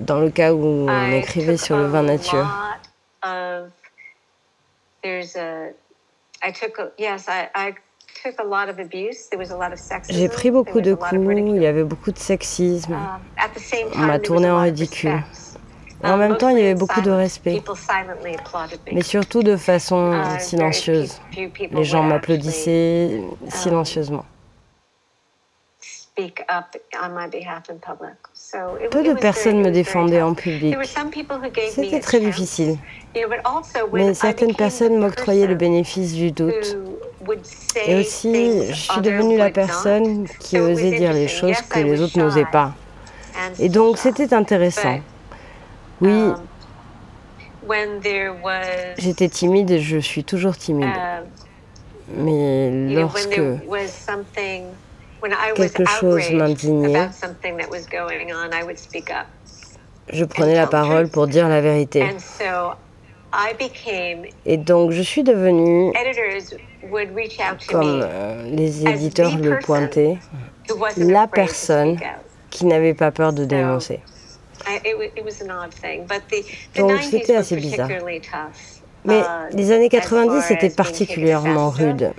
dans 0.00 0.20
le 0.20 0.30
cas 0.30 0.52
où 0.52 0.88
on 0.88 1.12
écrivait 1.12 1.56
sur 1.56 1.76
le 1.76 1.86
vin 1.86 2.02
nature, 2.02 2.46
of 3.22 3.70
there's 5.02 5.36
a 5.36 5.70
I 6.42 6.52
took 6.52 6.78
a, 6.78 6.90
yes 6.98 7.28
I, 7.28 7.48
I 7.54 7.74
took 8.22 8.38
a 8.40 8.44
lot 8.44 8.68
of 8.68 8.78
abuse. 8.78 9.28
There 9.30 9.38
was 9.38 9.50
a 9.50 9.56
lot 9.56 9.72
of 9.72 9.78
sexism. 9.78 10.18
J'ai 10.18 10.28
pris 10.28 10.50
beaucoup 10.50 10.80
de 10.80 10.94
coups, 10.94 11.12
il 11.12 11.62
y 11.62 11.66
avait 11.66 11.84
beaucoup 11.84 12.12
de 12.12 12.18
sexisme. 12.18 12.94
Uh, 12.94 13.76
On 13.94 14.06
m'a 14.06 14.18
tourné 14.18 14.50
en 14.50 14.60
ridicule. 14.60 15.22
En 16.04 16.16
même 16.16 16.36
temps, 16.36 16.48
il 16.48 16.58
y 16.58 16.62
avait 16.62 16.74
beaucoup 16.74 17.00
de 17.00 17.10
respect, 17.10 17.62
mais 18.92 19.02
surtout 19.02 19.42
de 19.42 19.56
façon 19.56 20.12
uh, 20.12 20.40
silencieuse. 20.40 21.20
Les 21.72 21.84
gens 21.84 22.02
m'applaudissaient 22.02 23.20
um, 23.20 23.50
silencieusement. 23.50 24.24
Peu 28.90 29.04
de 29.04 29.14
personnes 29.14 29.60
me 29.60 29.70
défendaient 29.70 30.22
en 30.22 30.34
public. 30.34 30.76
C'était 31.70 32.00
très 32.00 32.20
difficile. 32.20 32.76
Mais 33.92 34.14
certaines 34.14 34.54
personnes 34.54 34.98
m'octroyaient 34.98 35.46
le 35.46 35.54
bénéfice 35.54 36.14
du 36.14 36.32
doute. 36.32 36.76
Et 37.86 38.00
aussi, 38.00 38.66
je 38.68 38.74
suis 38.74 39.00
devenue 39.00 39.36
la 39.36 39.50
personne 39.50 40.26
qui 40.40 40.58
osait 40.58 40.98
dire 40.98 41.12
les 41.12 41.28
choses 41.28 41.60
que 41.62 41.78
les 41.78 42.00
autres 42.00 42.18
n'osaient 42.18 42.46
pas. 42.50 42.72
Et 43.60 43.68
donc, 43.68 43.98
c'était 43.98 44.34
intéressant. 44.34 45.00
Oui, 46.00 46.10
um, 46.10 46.36
j'étais 48.98 49.28
timide 49.28 49.70
et 49.70 49.80
je 49.80 49.98
suis 49.98 50.24
toujours 50.24 50.56
timide. 50.56 50.88
Um, 50.88 51.24
Mais 52.16 52.94
lorsque 52.94 53.40
quelque 55.54 55.84
chose 55.84 56.30
m'indignait, 56.32 57.10
je 60.10 60.24
prenais 60.24 60.54
la 60.54 60.66
parole 60.66 61.08
pour 61.08 61.26
dire 61.26 61.48
la 61.48 61.60
vérité. 61.60 62.06
Et 64.46 64.56
donc 64.56 64.92
je 64.92 65.02
suis 65.02 65.22
devenue, 65.22 65.92
comme 67.68 68.00
euh, 68.02 68.50
les 68.50 68.86
éditeurs 68.88 69.36
le 69.36 69.58
pointaient, 69.58 70.16
la 70.96 71.26
personne 71.26 71.98
qui 72.48 72.64
n'avait 72.64 72.94
pas 72.94 73.10
peur 73.10 73.32
de 73.34 73.44
dénoncer. 73.44 74.00
Donc 76.76 77.02
c'était 77.02 77.36
assez 77.36 77.56
bizarre. 77.56 77.88
Mais 79.04 79.20
uh, 79.20 79.56
les 79.56 79.72
années 79.72 79.88
90 79.88 80.50
étaient 80.50 80.70
particulièrement 80.70 81.70
rudes. 81.70 82.12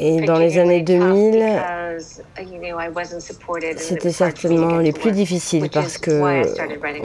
Et 0.00 0.20
dans 0.22 0.38
les 0.38 0.58
années 0.58 0.82
2000, 0.82 1.36
uh, 1.36 2.02
c'était 3.76 4.12
certainement 4.12 4.78
les 4.78 4.92
plus 4.92 5.12
difficiles 5.12 5.70
parce 5.70 5.98
que 5.98 6.10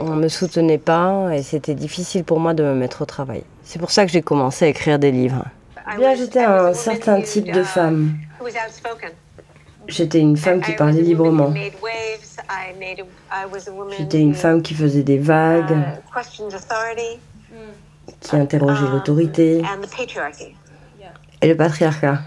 on 0.00 0.16
ne 0.16 0.22
me 0.22 0.28
soutenait 0.28 0.78
pas 0.78 1.30
et 1.32 1.42
c'était 1.42 1.74
difficile 1.74 2.24
pour 2.24 2.40
moi 2.40 2.54
de 2.54 2.62
me 2.62 2.74
mettre 2.74 3.02
au 3.02 3.06
travail. 3.06 3.44
C'est 3.62 3.78
pour 3.78 3.90
ça 3.90 4.04
que 4.04 4.12
j'ai 4.12 4.22
commencé 4.22 4.64
à 4.64 4.68
écrire 4.68 4.98
des 4.98 5.12
livres. 5.12 5.44
Bien, 5.96 6.14
j'étais 6.14 6.42
un 6.42 6.72
certain 6.72 7.20
type 7.20 7.52
de 7.52 7.60
uh, 7.60 7.64
femme. 7.64 8.14
J'étais 9.88 10.20
une 10.20 10.36
femme 10.36 10.60
qui 10.60 10.72
parlait 10.72 11.02
librement. 11.02 11.52
J'étais 13.98 14.20
une 14.20 14.34
femme 14.34 14.62
qui 14.62 14.74
faisait 14.74 15.02
des 15.02 15.18
vagues, 15.18 15.72
uh, 15.72 16.00
qui 18.20 18.36
interrogeait 18.36 18.88
l'autorité. 18.88 19.62
et 21.40 21.48
le 21.48 21.56
patriarcat. 21.56 22.20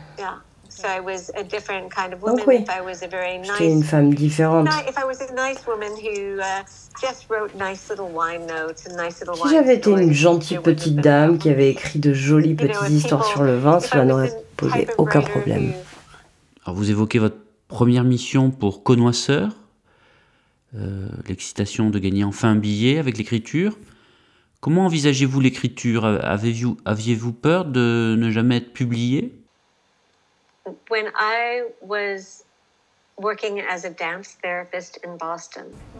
Donc 2.25 2.43
oui, 2.45 2.63
j'étais 3.43 3.71
une 3.71 3.83
femme 3.83 4.13
différente. 4.13 4.69
Si 9.35 9.49
j'avais 9.51 9.75
été 9.75 9.89
une 9.89 10.13
gentille 10.13 10.59
petite 10.59 10.97
dame 10.97 11.39
qui 11.39 11.49
avait 11.49 11.71
écrit 11.71 11.99
de 11.99 12.13
jolies 12.13 12.53
petites 12.53 12.89
histoires 12.89 13.25
sur 13.25 13.41
le 13.41 13.57
vin, 13.57 13.79
cela 13.79 14.05
n'aurait 14.05 14.33
posé 14.55 14.87
aucun 14.97 15.21
problème. 15.21 15.73
Alors 16.65 16.75
vous 16.75 16.91
évoquez 16.91 17.19
votre 17.19 17.37
première 17.67 18.03
mission 18.03 18.51
pour 18.51 18.83
connoisseur, 18.83 19.51
euh, 20.75 21.07
l'excitation 21.27 21.89
de 21.89 21.99
gagner 21.99 22.23
enfin 22.23 22.49
un 22.49 22.55
billet 22.55 22.99
avec 22.99 23.17
l'écriture. 23.17 23.77
Comment 24.59 24.85
envisagez-vous 24.85 25.39
l'écriture? 25.39 26.05
Aviez-vous 26.05 26.77
aviez 26.85 27.17
peur 27.41 27.65
de 27.65 28.15
ne 28.17 28.31
jamais 28.31 28.57
être 28.57 28.73
publié? 28.73 29.33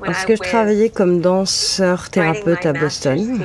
Lorsque 0.03 0.35
je 0.35 0.41
travaillais 0.41 0.89
comme 0.89 1.21
danseur 1.21 2.09
thérapeute 2.09 2.65
à 2.65 2.73
Boston, 2.73 3.41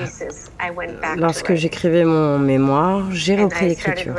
lorsque 1.16 1.54
j'écrivais 1.54 2.04
mon 2.04 2.38
mémoire, 2.38 3.10
j'ai 3.12 3.36
repris 3.36 3.68
l'écriture. 3.68 4.14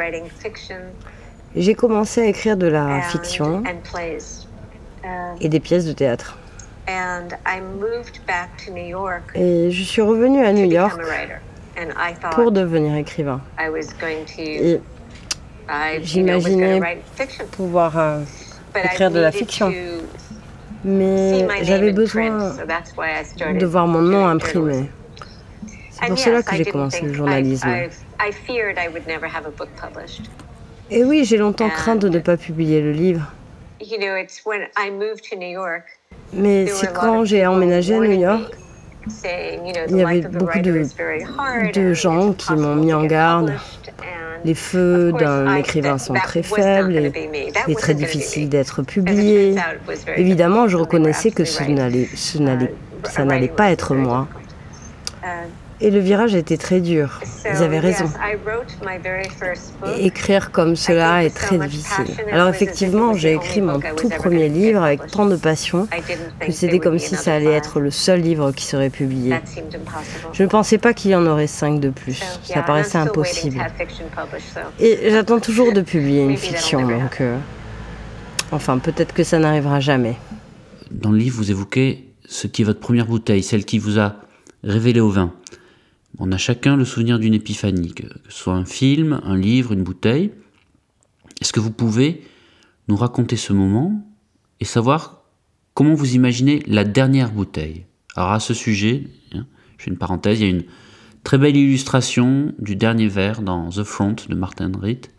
J'ai 1.55 1.75
commencé 1.75 2.21
à 2.21 2.25
écrire 2.25 2.57
de 2.57 2.67
la 2.67 3.01
fiction 3.01 3.63
et 5.39 5.49
des 5.49 5.59
pièces 5.59 5.85
de 5.85 5.93
théâtre. 5.93 6.37
Et 9.35 9.71
je 9.71 9.83
suis 9.83 10.01
revenue 10.01 10.43
à 10.43 10.51
New 10.51 10.65
York 10.65 10.99
pour 12.31 12.51
devenir 12.51 12.95
écrivain. 12.95 13.39
Et 14.47 14.81
j'imaginais 16.01 16.81
pouvoir 17.51 17.97
euh, 17.97 18.19
écrire 18.83 19.11
de 19.11 19.19
la 19.19 19.31
fiction. 19.31 19.71
Mais 20.83 21.47
j'avais 21.61 21.93
besoin 21.93 22.55
de 23.37 23.65
voir 23.65 23.87
mon 23.87 24.01
nom 24.01 24.25
imprimé. 24.25 24.89
C'est 25.91 26.07
pour 26.07 26.17
cela 26.17 26.41
que 26.41 26.55
j'ai 26.55 26.65
commencé 26.65 27.01
le 27.01 27.13
journalisme. 27.13 27.69
Et 30.93 31.03
oui, 31.03 31.25
j'ai 31.25 31.37
longtemps 31.37 31.69
craint 31.69 31.95
de 31.95 32.07
ne 32.07 32.19
pas 32.19 32.37
publier 32.37 32.79
le 32.81 32.91
livre. 32.91 33.31
Mais 36.33 36.67
c'est 36.67 36.93
quand 36.93 37.25
j'ai 37.25 37.45
emménagé 37.47 37.95
à 37.95 37.99
New 37.99 38.19
York, 38.19 38.53
il 39.89 39.97
y 39.97 40.03
avait 40.03 40.21
beaucoup 40.21 40.59
de, 40.59 40.85
de 41.73 41.93
gens 41.93 42.33
qui 42.33 42.53
m'ont 42.53 42.75
mis 42.75 42.93
en 42.93 43.05
garde. 43.05 43.53
Les 44.45 44.53
feux 44.55 45.11
d'un 45.13 45.55
écrivain 45.55 45.97
sont 45.97 46.13
très 46.13 46.43
faibles 46.43 46.95
et, 46.97 47.11
et 47.67 47.75
très 47.75 47.93
difficiles 47.95 48.49
d'être 48.49 48.83
publiés. 48.83 49.55
Évidemment, 50.15 50.67
je 50.67 50.77
reconnaissais 50.77 51.31
que 51.31 51.43
ce 51.45 51.63
n'allait, 51.63 52.09
ça 53.03 53.25
n'allait 53.25 53.47
pas 53.47 53.71
être 53.71 53.95
moi. 53.95 54.27
Et 55.83 55.91
le 55.91 55.99
virage 55.99 56.33
était 56.33 56.55
très 56.55 56.79
dur. 56.79 57.19
Ils 57.43 57.61
avaient 57.61 57.79
raison. 57.79 58.05
écrire 59.99 60.51
comme 60.51 60.77
cela 60.77 61.25
est 61.25 61.35
très 61.35 61.57
difficile. 61.57 62.05
Alors 62.31 62.47
effectivement, 62.47 63.13
j'ai 63.13 63.33
écrit 63.33 63.61
mon 63.61 63.81
tout 63.97 64.07
premier 64.07 64.47
livre 64.47 64.81
avec 64.81 65.05
tant 65.07 65.25
de 65.25 65.35
passion 65.35 65.89
que 66.39 66.53
c'était 66.53 66.79
comme 66.79 66.99
si 66.99 67.17
ça 67.17 67.33
allait 67.35 67.51
être 67.51 67.81
le 67.81 67.91
seul 67.91 68.21
livre 68.21 68.53
qui 68.53 68.65
serait 68.65 68.89
publié. 68.89 69.35
Je 70.31 70.43
ne 70.43 70.47
pensais 70.47 70.77
pas 70.77 70.93
qu'il 70.93 71.11
y 71.11 71.15
en 71.15 71.25
aurait 71.25 71.47
cinq 71.47 71.81
de 71.81 71.89
plus. 71.89 72.23
Ça 72.43 72.61
paraissait 72.61 72.97
impossible. 72.97 73.61
Et 74.79 75.09
j'attends 75.09 75.41
toujours 75.41 75.73
de 75.73 75.81
publier 75.81 76.23
une 76.23 76.37
fiction, 76.37 76.87
donc... 76.87 77.19
Euh, 77.19 77.37
enfin, 78.53 78.77
peut-être 78.77 79.13
que 79.13 79.25
ça 79.25 79.37
n'arrivera 79.37 79.81
jamais. 79.81 80.15
Dans 80.91 81.11
le 81.11 81.17
livre, 81.17 81.35
vous 81.35 81.51
évoquez 81.51 82.07
ce 82.25 82.47
qui 82.47 82.61
est 82.61 82.65
votre 82.65 82.79
première 82.79 83.05
bouteille, 83.05 83.43
celle 83.43 83.65
qui 83.65 83.79
vous 83.79 83.99
a 83.99 84.15
révélé 84.63 85.01
au 85.01 85.09
vin. 85.09 85.33
On 86.19 86.31
a 86.31 86.37
chacun 86.37 86.75
le 86.75 86.85
souvenir 86.85 87.17
d'une 87.19 87.33
épiphanie, 87.33 87.93
que 87.93 88.03
ce 88.29 88.37
soit 88.43 88.53
un 88.53 88.65
film, 88.65 89.19
un 89.23 89.35
livre, 89.35 89.73
une 89.73 89.83
bouteille. 89.83 90.31
Est-ce 91.41 91.51
que 91.51 91.59
vous 91.59 91.71
pouvez 91.71 92.23
nous 92.87 92.95
raconter 92.95 93.35
ce 93.35 93.53
moment 93.53 94.05
et 94.59 94.65
savoir 94.65 95.23
comment 95.73 95.95
vous 95.95 96.13
imaginez 96.13 96.61
la 96.67 96.83
dernière 96.83 97.31
bouteille? 97.31 97.85
Alors 98.15 98.31
à 98.31 98.39
ce 98.39 98.53
sujet, 98.53 99.07
hein, 99.33 99.45
je 99.77 99.85
fais 99.85 99.89
une 99.91 99.97
parenthèse, 99.97 100.39
il 100.39 100.43
y 100.43 100.47
a 100.47 100.51
une 100.51 100.65
très 101.23 101.37
belle 101.37 101.57
illustration 101.57 102.53
du 102.59 102.75
dernier 102.75 103.07
verre 103.07 103.41
dans 103.41 103.69
The 103.69 103.83
Front 103.83 104.15
de 104.29 104.35
Martin 104.35 104.71
Ritt. 104.79 105.09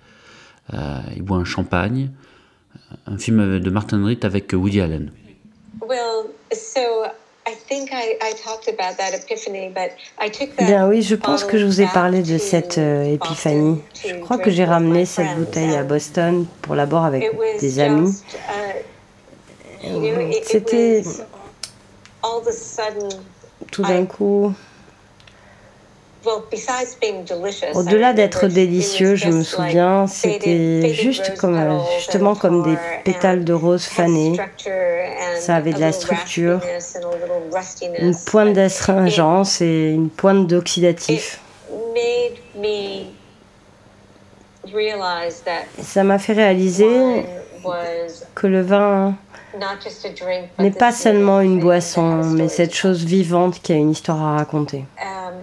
Euh, 0.73 1.01
il 1.17 1.23
boit 1.23 1.39
un 1.39 1.45
champagne, 1.45 2.11
un 3.07 3.19
film 3.19 3.59
de 3.59 3.71
Martin 3.71 4.05
Ritt 4.05 4.25
avec 4.25 4.53
Woody 4.53 4.81
Allen. 4.81 5.11
Bien 10.59 10.89
oui, 10.89 11.03
je 11.03 11.15
pense 11.15 11.45
que 11.45 11.59
je 11.59 11.65
vous 11.65 11.81
ai 11.81 11.87
parlé 11.87 12.23
de 12.23 12.39
cette 12.39 12.79
euh, 12.79 13.15
épiphanie. 13.15 13.81
Je 14.07 14.15
crois 14.17 14.39
que 14.39 14.51
j'ai 14.51 14.65
ramené 14.65 15.05
cette 15.05 15.35
bouteille 15.37 15.75
à 15.77 15.83
Boston 15.83 16.47
pour 16.63 16.75
la 16.75 16.87
boire 16.87 17.05
avec 17.05 17.31
des 17.61 17.79
amis. 17.81 18.15
Uh, 19.83 19.91
C'était 20.45 21.03
tout 23.71 23.83
d'un 23.83 24.07
coup 24.07 24.53
au-delà 27.75 28.13
d'être 28.13 28.47
délicieux, 28.47 29.15
je 29.15 29.29
me 29.29 29.43
souviens, 29.43 30.07
c'était 30.07 30.93
juste 30.95 31.37
comme, 31.37 31.57
euh, 31.57 31.79
justement 31.99 32.35
comme 32.35 32.63
des 32.63 32.77
pétales 33.05 33.45
de 33.45 33.53
rose 33.53 33.85
fanés. 33.85 34.37
Ça 35.39 35.57
avait 35.57 35.73
de 35.73 35.81
la 35.81 35.93
structure, 35.93 36.61
une 37.99 38.17
pointe 38.27 38.53
d'astringence 38.53 39.61
et 39.61 39.91
une 39.91 40.11
pointe 40.11 40.47
d'oxydatif. 40.47 41.41
Ça 45.83 46.05
m'a 46.05 46.19
fait 46.19 46.33
réaliser 46.33 47.25
que 48.35 48.47
le 48.47 48.63
vin 48.63 49.15
n'est 50.59 50.71
pas 50.71 50.93
seulement 50.93 51.41
une 51.41 51.61
boisson, 51.61 52.23
mais 52.25 52.49
cette 52.49 52.75
chose 52.75 53.05
vivante 53.05 53.61
qui 53.63 53.73
a 53.73 53.77
une 53.77 53.91
histoire 53.91 54.21
à 54.21 54.37
raconter. 54.37 54.85
Um, 55.01 55.43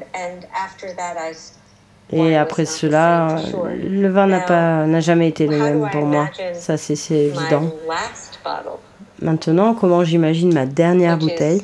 Et 2.14 2.36
après 2.36 2.66
cela, 2.66 3.38
le 3.74 4.10
vin 4.10 4.28
n'a 4.28 5.00
jamais 5.00 5.30
été 5.30 5.48
le 5.48 5.58
même 5.58 5.90
pour 5.92 6.06
moi. 6.06 6.30
Ça, 6.54 6.78
c'est 6.78 7.12
évident. 7.12 7.72
Maintenant, 9.22 9.76
comment 9.76 10.04
j'imagine 10.04 10.54
ma 10.54 10.66
dernière 10.66 11.18
bouteille? 11.18 11.62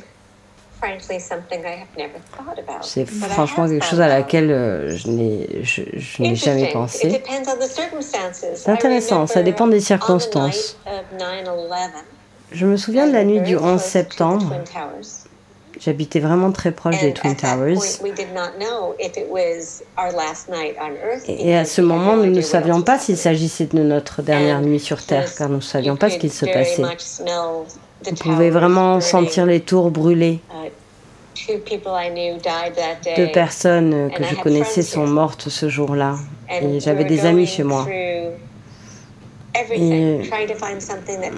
C'est 2.81 3.05
franchement 3.05 3.67
quelque 3.67 3.85
chose 3.85 4.01
à 4.01 4.07
laquelle 4.07 4.51
euh, 4.51 4.95
je 4.95 5.09
n'ai 6.21 6.35
jamais 6.35 6.71
pensé. 6.71 7.21
C'est 8.53 8.69
intéressant, 8.69 9.27
ça 9.27 9.43
dépend 9.43 9.67
des 9.67 9.79
circonstances. 9.79 10.77
Je 12.51 12.65
me 12.65 12.77
souviens 12.77 13.07
de 13.07 13.13
la 13.13 13.23
nuit 13.23 13.41
du 13.41 13.57
11 13.57 13.81
septembre. 13.81 14.55
J'habitais 15.79 16.19
vraiment 16.19 16.51
très 16.51 16.71
proche 16.71 16.99
des 17.01 17.13
Twin 17.13 17.35
Towers. 17.35 17.77
Et 21.27 21.55
à 21.55 21.65
ce 21.65 21.81
moment, 21.81 22.15
nous 22.15 22.31
ne 22.31 22.41
savions 22.41 22.81
pas 22.81 22.97
s'il 22.97 23.17
s'agissait 23.17 23.65
de 23.65 23.79
notre 23.79 24.21
dernière 24.21 24.61
nuit 24.61 24.79
sur 24.79 25.03
Terre, 25.03 25.33
car 25.35 25.49
nous 25.49 25.57
ne 25.57 25.61
savions 25.61 25.95
pas 25.95 26.09
ce 26.09 26.17
qu'il 26.17 26.31
se 26.31 26.45
passait. 26.45 26.83
On 28.05 28.13
pouvait 28.15 28.49
vraiment 28.49 29.01
sentir 29.01 29.45
les 29.45 29.61
tours 29.61 29.91
brûler. 29.91 30.39
Uh, 30.51 30.69
Deux 33.15 33.31
personnes 33.31 34.11
que 34.15 34.23
je 34.23 34.35
connaissais 34.35 34.81
sont 34.81 35.07
mortes 35.07 35.49
ce 35.49 35.69
jour-là. 35.69 36.15
Et 36.61 36.79
j'avais 36.79 37.05
des 37.05 37.25
amis 37.25 37.47
chez 37.47 37.63
moi. 37.63 37.87
Et 39.71 40.19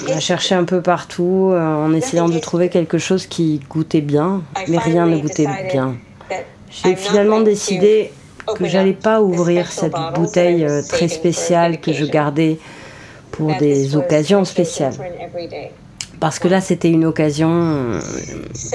on 0.07 0.11
a 0.11 0.19
cherché 0.19 0.55
un 0.55 0.65
peu 0.65 0.81
partout 0.81 1.51
euh, 1.51 1.61
en 1.61 1.93
essayant 1.93 2.27
de 2.27 2.39
trouver 2.39 2.69
quelque 2.69 2.97
chose 2.97 3.27
qui 3.27 3.61
goûtait 3.69 4.01
bien, 4.01 4.41
mais 4.67 4.77
rien 4.77 5.05
ne 5.05 5.17
goûtait 5.17 5.47
bien. 5.71 5.95
J'ai 6.69 6.95
finalement 6.95 7.41
décidé 7.41 8.11
que 8.55 8.65
j'allais 8.65 8.93
pas 8.93 9.21
ouvrir 9.21 9.71
cette 9.71 9.95
bouteille 10.15 10.65
euh, 10.65 10.81
très 10.87 11.07
spéciale 11.07 11.79
que 11.79 11.93
je 11.93 12.05
gardais 12.05 12.59
pour 13.31 13.55
des 13.55 13.95
occasions 13.95 14.43
spéciales. 14.45 14.93
Parce 16.19 16.39
que 16.39 16.47
là, 16.47 16.61
c'était 16.61 16.89
une 16.89 17.05
occasion 17.05 17.49
euh, 17.51 17.99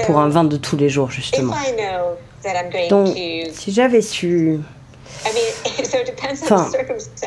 pour 0.05 0.19
un 0.19 0.29
vin 0.29 0.43
de 0.43 0.57
tous 0.57 0.77
les 0.77 0.89
jours, 0.89 1.11
justement. 1.11 1.53
Donc, 2.89 3.15
si 3.53 3.71
j'avais 3.71 4.01
su 4.01 4.59
Enfin, 6.43 6.69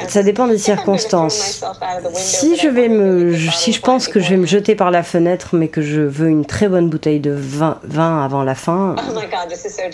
ça 0.06 0.22
dépend 0.22 0.46
des 0.46 0.58
circonstances. 0.58 1.64
Si 2.12 2.56
je 2.56 2.68
vais 2.68 2.88
me, 2.88 3.36
si 3.36 3.72
je 3.72 3.80
pense 3.80 4.08
que 4.08 4.20
je 4.20 4.30
vais 4.30 4.36
me 4.36 4.46
jeter 4.46 4.74
par 4.74 4.90
la 4.90 5.02
fenêtre, 5.02 5.50
mais 5.52 5.68
que 5.68 5.82
je 5.82 6.00
veux 6.00 6.28
une 6.28 6.44
très 6.44 6.68
bonne 6.68 6.88
bouteille 6.88 7.20
de 7.20 7.32
vin, 7.32 7.78
vin 7.82 8.24
avant 8.24 8.44
la 8.44 8.54
fin, 8.54 8.94
oh 8.98 9.18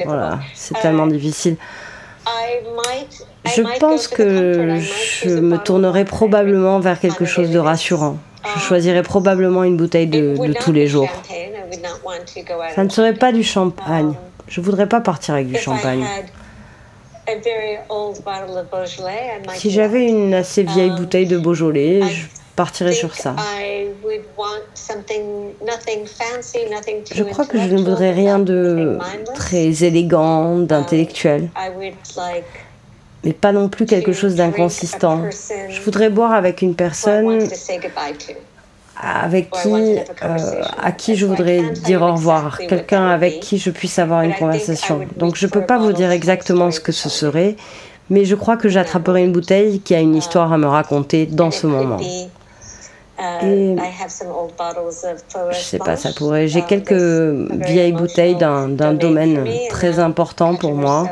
voilà, 0.04 0.40
c'est 0.54 0.78
tellement 0.80 1.06
uh, 1.06 1.12
difficile. 1.12 1.56
Je 3.44 3.78
pense 3.78 4.08
que 4.08 4.78
je 4.80 5.30
me 5.30 5.58
tournerai 5.58 6.04
probablement 6.04 6.80
vers 6.80 6.98
quelque 6.98 7.24
chose 7.24 7.50
de 7.50 7.58
rassurant. 7.58 8.18
Je 8.56 8.60
choisirais 8.60 9.02
probablement 9.02 9.64
une 9.64 9.76
bouteille 9.76 10.06
de, 10.06 10.36
de 10.36 10.52
tous 10.52 10.72
les 10.72 10.86
jours. 10.86 11.08
Ça 12.74 12.84
ne 12.84 12.88
serait 12.88 13.14
pas 13.14 13.32
du 13.32 13.42
champagne. 13.42 14.08
Um, 14.08 14.16
je 14.48 14.60
voudrais 14.60 14.88
pas 14.88 15.00
partir 15.00 15.34
avec 15.34 15.48
du 15.48 15.56
champagne. 15.56 16.04
Si 19.54 19.70
j'avais 19.70 20.06
une 20.06 20.34
assez 20.34 20.62
vieille 20.62 20.90
um, 20.90 20.96
bouteille 20.96 21.26
de 21.26 21.38
Beaujolais, 21.38 22.02
je 22.02 22.26
partirais 22.54 22.92
sur 22.92 23.14
ça. 23.14 23.34
Je 27.14 27.22
crois 27.22 27.46
que 27.46 27.58
je 27.58 27.68
ne 27.68 27.78
voudrais 27.78 28.12
rien 28.12 28.38
de 28.38 28.98
très 29.34 29.84
élégant, 29.84 30.56
um, 30.56 30.66
d'intellectuel, 30.66 31.48
mais 33.24 33.32
pas 33.32 33.52
non 33.52 33.68
plus 33.68 33.86
quelque 33.86 34.12
chose 34.12 34.34
d'inconsistant. 34.34 35.22
Je 35.70 35.80
voudrais 35.80 36.10
boire 36.10 36.32
avec 36.32 36.62
une 36.62 36.74
personne 36.74 37.38
avec 38.96 39.50
qui, 39.50 39.98
euh, 40.22 40.62
à 40.80 40.92
qui 40.92 41.16
je 41.16 41.26
voudrais 41.26 41.70
dire 41.70 42.02
au 42.02 42.12
revoir, 42.12 42.58
quelqu'un 42.58 43.08
avec 43.08 43.40
qui 43.40 43.58
je 43.58 43.70
puisse 43.70 43.98
avoir 43.98 44.22
une 44.22 44.34
conversation. 44.34 45.00
Donc 45.16 45.36
je 45.36 45.46
ne 45.46 45.50
peux 45.50 45.64
pas 45.64 45.78
vous 45.78 45.92
dire 45.92 46.10
exactement 46.10 46.70
ce 46.70 46.80
que 46.80 46.92
ce 46.92 47.08
serait, 47.08 47.56
mais 48.10 48.24
je 48.24 48.34
crois 48.34 48.56
que 48.56 48.68
j'attraperai 48.68 49.24
une 49.24 49.32
bouteille 49.32 49.80
qui 49.80 49.94
a 49.94 50.00
une 50.00 50.14
histoire 50.14 50.52
à 50.52 50.58
me 50.58 50.66
raconter 50.66 51.26
dans 51.26 51.50
ce 51.50 51.66
moment. 51.66 51.98
Et 53.42 53.76
je 55.50 55.58
sais 55.58 55.78
pas, 55.78 55.96
ça 55.96 56.10
pourrait. 56.16 56.48
J'ai 56.48 56.62
quelques 56.62 56.92
vieilles 56.92 57.92
bouteilles 57.92 58.36
d'un 58.36 58.94
domaine 58.94 59.46
très 59.70 59.98
important 59.98 60.56
pour 60.56 60.74
moi. 60.74 61.08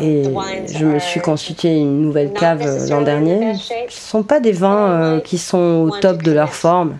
Et 0.00 0.24
je 0.72 0.84
me 0.84 0.98
suis 0.98 1.20
constitué 1.20 1.76
une 1.76 2.00
nouvelle 2.00 2.32
cave 2.32 2.88
l'an 2.88 3.02
dernier. 3.02 3.54
Ce 3.54 3.74
ne 3.74 3.90
sont 3.90 4.22
pas 4.22 4.40
des 4.40 4.52
vins 4.52 5.20
qui 5.24 5.38
sont 5.38 5.88
au 5.88 5.98
top 5.98 6.22
de 6.22 6.32
leur 6.32 6.54
forme, 6.54 6.98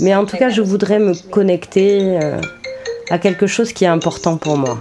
mais 0.00 0.14
en 0.14 0.24
tout 0.24 0.36
cas, 0.36 0.48
je 0.48 0.62
voudrais 0.62 0.98
me 0.98 1.14
connecter 1.30 2.18
à 3.10 3.18
quelque 3.18 3.46
chose 3.46 3.72
qui 3.72 3.84
est 3.84 3.88
important 3.88 4.36
pour 4.36 4.56
moi. 4.56 4.78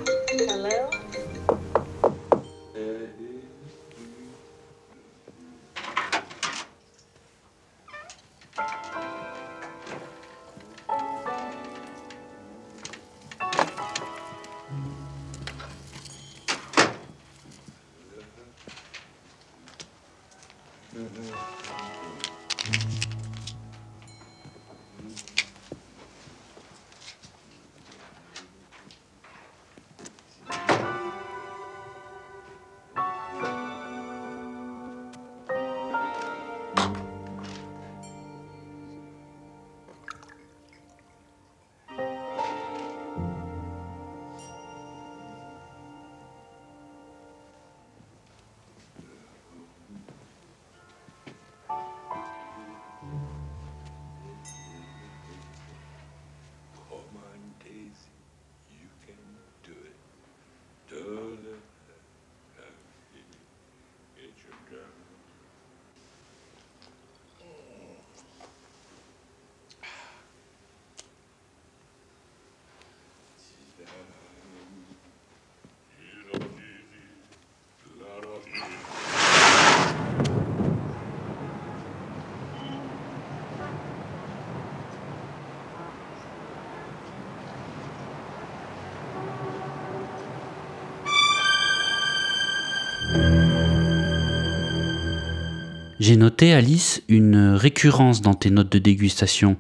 J'ai 96.04 96.18
noté, 96.18 96.54
Alice, 96.54 97.02
une 97.08 97.56
récurrence 97.56 98.22
dans 98.22 98.34
tes 98.34 98.50
notes 98.50 98.68
de 98.68 98.78
dégustation. 98.78 99.56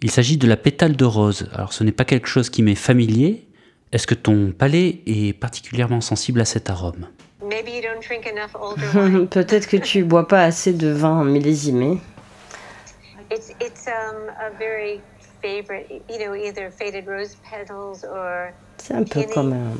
Il 0.00 0.10
s'agit 0.10 0.38
de 0.38 0.48
la 0.48 0.56
pétale 0.56 0.96
de 0.96 1.04
rose. 1.04 1.50
Alors 1.52 1.74
ce 1.74 1.84
n'est 1.84 1.92
pas 1.92 2.06
quelque 2.06 2.28
chose 2.28 2.48
qui 2.48 2.62
m'est 2.62 2.74
familier. 2.74 3.46
Est-ce 3.92 4.06
que 4.06 4.14
ton 4.14 4.52
palais 4.52 5.02
est 5.04 5.38
particulièrement 5.38 6.00
sensible 6.00 6.40
à 6.40 6.46
cet 6.46 6.70
arôme? 6.70 7.08
Peut-être 9.30 9.68
que 9.68 9.76
tu 9.76 10.02
bois 10.02 10.26
pas 10.26 10.44
assez 10.44 10.72
de 10.72 10.88
vin 10.88 11.24
millésimé. 11.24 11.98
C'est 18.78 18.94
un 18.94 19.04
peu 19.04 19.22
comme 19.34 19.52
um, 19.52 19.76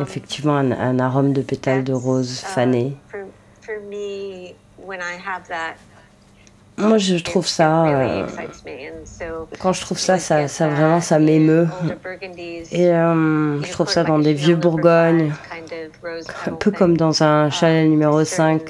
effectivement 0.00 0.56
un, 0.56 0.98
arôme 0.98 1.32
de 1.32 1.42
pétale 1.42 1.84
de 1.84 1.92
rose 1.92 2.40
uh, 2.42 2.46
fané. 2.46 2.96
Moi, 6.76 6.98
je 6.98 7.16
trouve 7.16 7.46
ça. 7.46 7.86
Euh, 7.86 8.26
quand 9.60 9.72
je 9.72 9.80
trouve 9.80 9.98
ça, 9.98 10.18
ça, 10.18 10.48
ça 10.48 10.68
vraiment, 10.68 11.00
ça 11.00 11.20
m'émeut. 11.20 11.68
Et 12.72 12.88
euh, 12.88 13.62
je 13.62 13.70
trouve 13.70 13.88
ça 13.88 14.02
dans 14.02 14.18
des 14.18 14.34
vieux 14.34 14.56
Bourgognes, 14.56 15.32
un 16.46 16.52
peu 16.54 16.72
comme 16.72 16.96
dans 16.96 17.22
un 17.22 17.50
chalet 17.50 17.88
numéro 17.88 18.24
5 18.24 18.62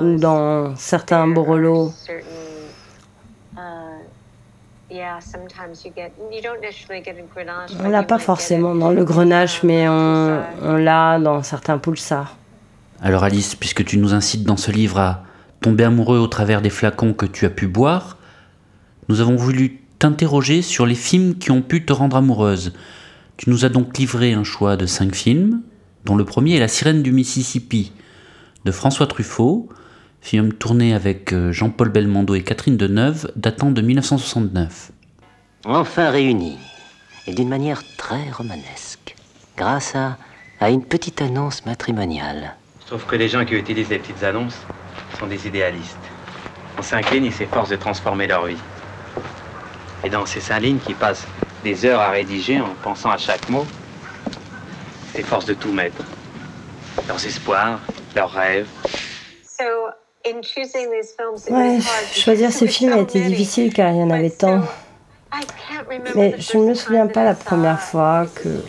ou 0.00 0.16
dans 0.16 0.76
certains 0.76 1.26
Borolo. 1.28 1.92
On 7.82 7.88
l'a 7.88 8.02
pas 8.02 8.18
forcément 8.18 8.74
dans 8.74 8.90
le 8.90 9.04
grenage, 9.04 9.62
mais 9.62 9.88
on, 9.88 10.42
on 10.62 10.76
l'a 10.76 11.18
dans 11.18 11.42
certains 11.42 11.78
pulsars. 11.78 12.36
Alors 13.02 13.24
Alice, 13.24 13.54
puisque 13.54 13.84
tu 13.84 13.98
nous 13.98 14.14
incites 14.14 14.44
dans 14.44 14.56
ce 14.56 14.70
livre 14.70 14.98
à 14.98 15.22
tomber 15.60 15.84
amoureux 15.84 16.18
au 16.18 16.26
travers 16.26 16.62
des 16.62 16.70
flacons 16.70 17.12
que 17.12 17.26
tu 17.26 17.44
as 17.46 17.50
pu 17.50 17.66
boire, 17.66 18.16
nous 19.08 19.20
avons 19.20 19.36
voulu 19.36 19.80
t'interroger 19.98 20.62
sur 20.62 20.86
les 20.86 20.94
films 20.94 21.36
qui 21.36 21.50
ont 21.50 21.62
pu 21.62 21.84
te 21.84 21.92
rendre 21.92 22.16
amoureuse. 22.16 22.72
Tu 23.36 23.50
nous 23.50 23.64
as 23.64 23.68
donc 23.68 23.96
livré 23.98 24.32
un 24.32 24.44
choix 24.44 24.76
de 24.76 24.86
cinq 24.86 25.14
films, 25.14 25.62
dont 26.04 26.16
le 26.16 26.24
premier 26.24 26.56
est 26.56 26.60
La 26.60 26.68
sirène 26.68 27.02
du 27.02 27.12
Mississippi 27.12 27.92
de 28.64 28.72
François 28.72 29.06
Truffaut, 29.06 29.68
film 30.20 30.52
tourné 30.52 30.92
avec 30.92 31.32
euh, 31.32 31.52
Jean-Paul 31.52 31.88
Belmondo 31.88 32.34
et 32.34 32.42
Catherine 32.42 32.76
Deneuve, 32.76 33.30
datant 33.36 33.70
de 33.70 33.80
1969. 33.80 34.90
Enfin 35.64 36.10
réunis, 36.10 36.58
et 37.28 37.34
d'une 37.34 37.48
manière 37.48 37.82
très 37.96 38.30
romanesque, 38.30 39.14
grâce 39.56 39.94
à, 39.94 40.18
à 40.60 40.70
une 40.70 40.84
petite 40.84 41.22
annonce 41.22 41.64
matrimoniale. 41.64 42.56
Sauf 42.88 43.06
que 43.06 43.14
les 43.14 43.28
gens 43.28 43.44
qui 43.44 43.54
utilisent 43.54 43.90
les 43.90 43.98
petites 43.98 44.24
annonces 44.24 44.58
sont 45.18 45.26
des 45.26 45.46
idéalistes. 45.46 45.96
On 46.78 46.82
s'incline, 46.82 47.24
ils 47.24 47.32
s'efforcent 47.32 47.70
de 47.70 47.76
transformer 47.76 48.26
leur 48.26 48.46
vie. 48.46 48.58
Et 50.04 50.10
dans 50.10 50.26
ces 50.26 50.40
cinq 50.40 50.60
lignes 50.60 50.78
qui 50.78 50.94
passent 50.94 51.26
des 51.64 51.84
heures 51.84 52.00
à 52.00 52.10
rédiger 52.10 52.60
en 52.60 52.74
pensant 52.82 53.10
à 53.10 53.16
chaque 53.16 53.48
mot, 53.48 53.66
s'efforcent 55.14 55.46
de 55.46 55.54
tout 55.54 55.72
mettre. 55.72 56.02
Leurs 57.08 57.24
espoirs, 57.24 57.80
leurs 58.14 58.30
rêves. 58.30 58.68
Ouais, 61.50 61.78
choisir 62.12 62.52
ces 62.52 62.66
films 62.66 62.92
a 62.92 62.98
été 62.98 63.20
difficile 63.20 63.72
car 63.72 63.90
il 63.92 63.98
y 63.98 64.02
en 64.02 64.10
avait 64.10 64.30
tant. 64.30 64.62
Mais 66.14 66.34
je 66.38 66.58
ne 66.58 66.68
me 66.68 66.74
souviens 66.74 67.06
pas 67.06 67.24
la 67.24 67.34
première 67.34 67.80
fois 67.80 68.26
que 68.34 68.62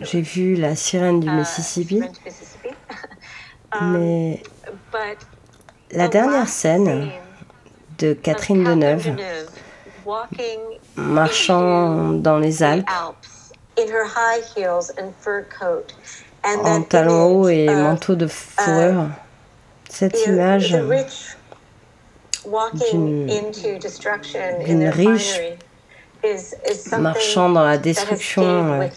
j'ai 0.00 0.20
vu 0.20 0.54
La 0.54 0.76
sirène 0.76 1.20
du 1.20 1.28
uh, 1.28 1.32
Mississippi. 1.32 2.02
Mais 3.82 4.42
la 5.92 6.08
dernière 6.08 6.48
scène 6.48 7.10
de 7.98 8.14
Catherine 8.14 8.64
Deneuve, 8.64 9.14
marchant 10.96 12.12
dans 12.12 12.38
les 12.38 12.62
Alpes, 12.62 12.88
en 16.44 16.82
talons 16.82 17.26
hauts 17.26 17.48
et 17.48 17.66
manteau 17.66 18.14
de 18.14 18.26
fourrure, 18.26 19.08
cette 19.88 20.26
image 20.26 20.76
d'une 24.64 24.88
riche 24.88 25.40
marchant 26.98 27.48
dans 27.50 27.64
la 27.64 27.78
destruction 27.78 28.42
euh, 28.42 28.88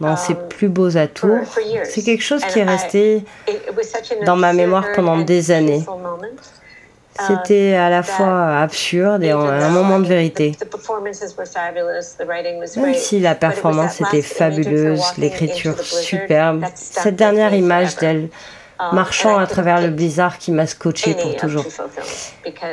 dans 0.00 0.16
ses 0.16 0.34
um, 0.34 0.48
plus 0.48 0.68
beaux 0.68 0.96
atours. 0.96 1.38
C'est 1.84 2.02
quelque 2.02 2.22
chose 2.22 2.44
qui 2.44 2.58
est 2.58 2.64
resté 2.64 3.24
dans 4.24 4.36
ma 4.36 4.52
mémoire 4.52 4.86
pendant 4.94 5.18
des 5.18 5.50
années. 5.50 5.84
Uh, 7.18 7.24
C'était 7.26 7.74
à 7.74 7.90
la 7.90 8.02
fois 8.02 8.56
absurde 8.58 9.22
et 9.22 9.30
un 9.30 9.68
moment 9.68 10.00
de 10.00 10.06
vérité. 10.06 10.56
Même 12.76 12.94
si 12.94 13.20
la 13.20 13.34
performance 13.34 14.00
était 14.00 14.22
fabuleuse, 14.22 15.02
l'écriture 15.18 15.78
superbe, 15.78 16.64
cette 16.74 17.16
dernière 17.16 17.52
image 17.54 17.96
d'elle 17.96 18.28
um, 18.78 18.94
marchant 18.94 19.36
à 19.36 19.46
travers 19.46 19.82
le 19.82 19.90
blizzard 19.90 20.38
qui 20.38 20.52
m'a 20.52 20.66
scotché 20.66 21.14
pour 21.14 21.36
toujours. 21.36 21.66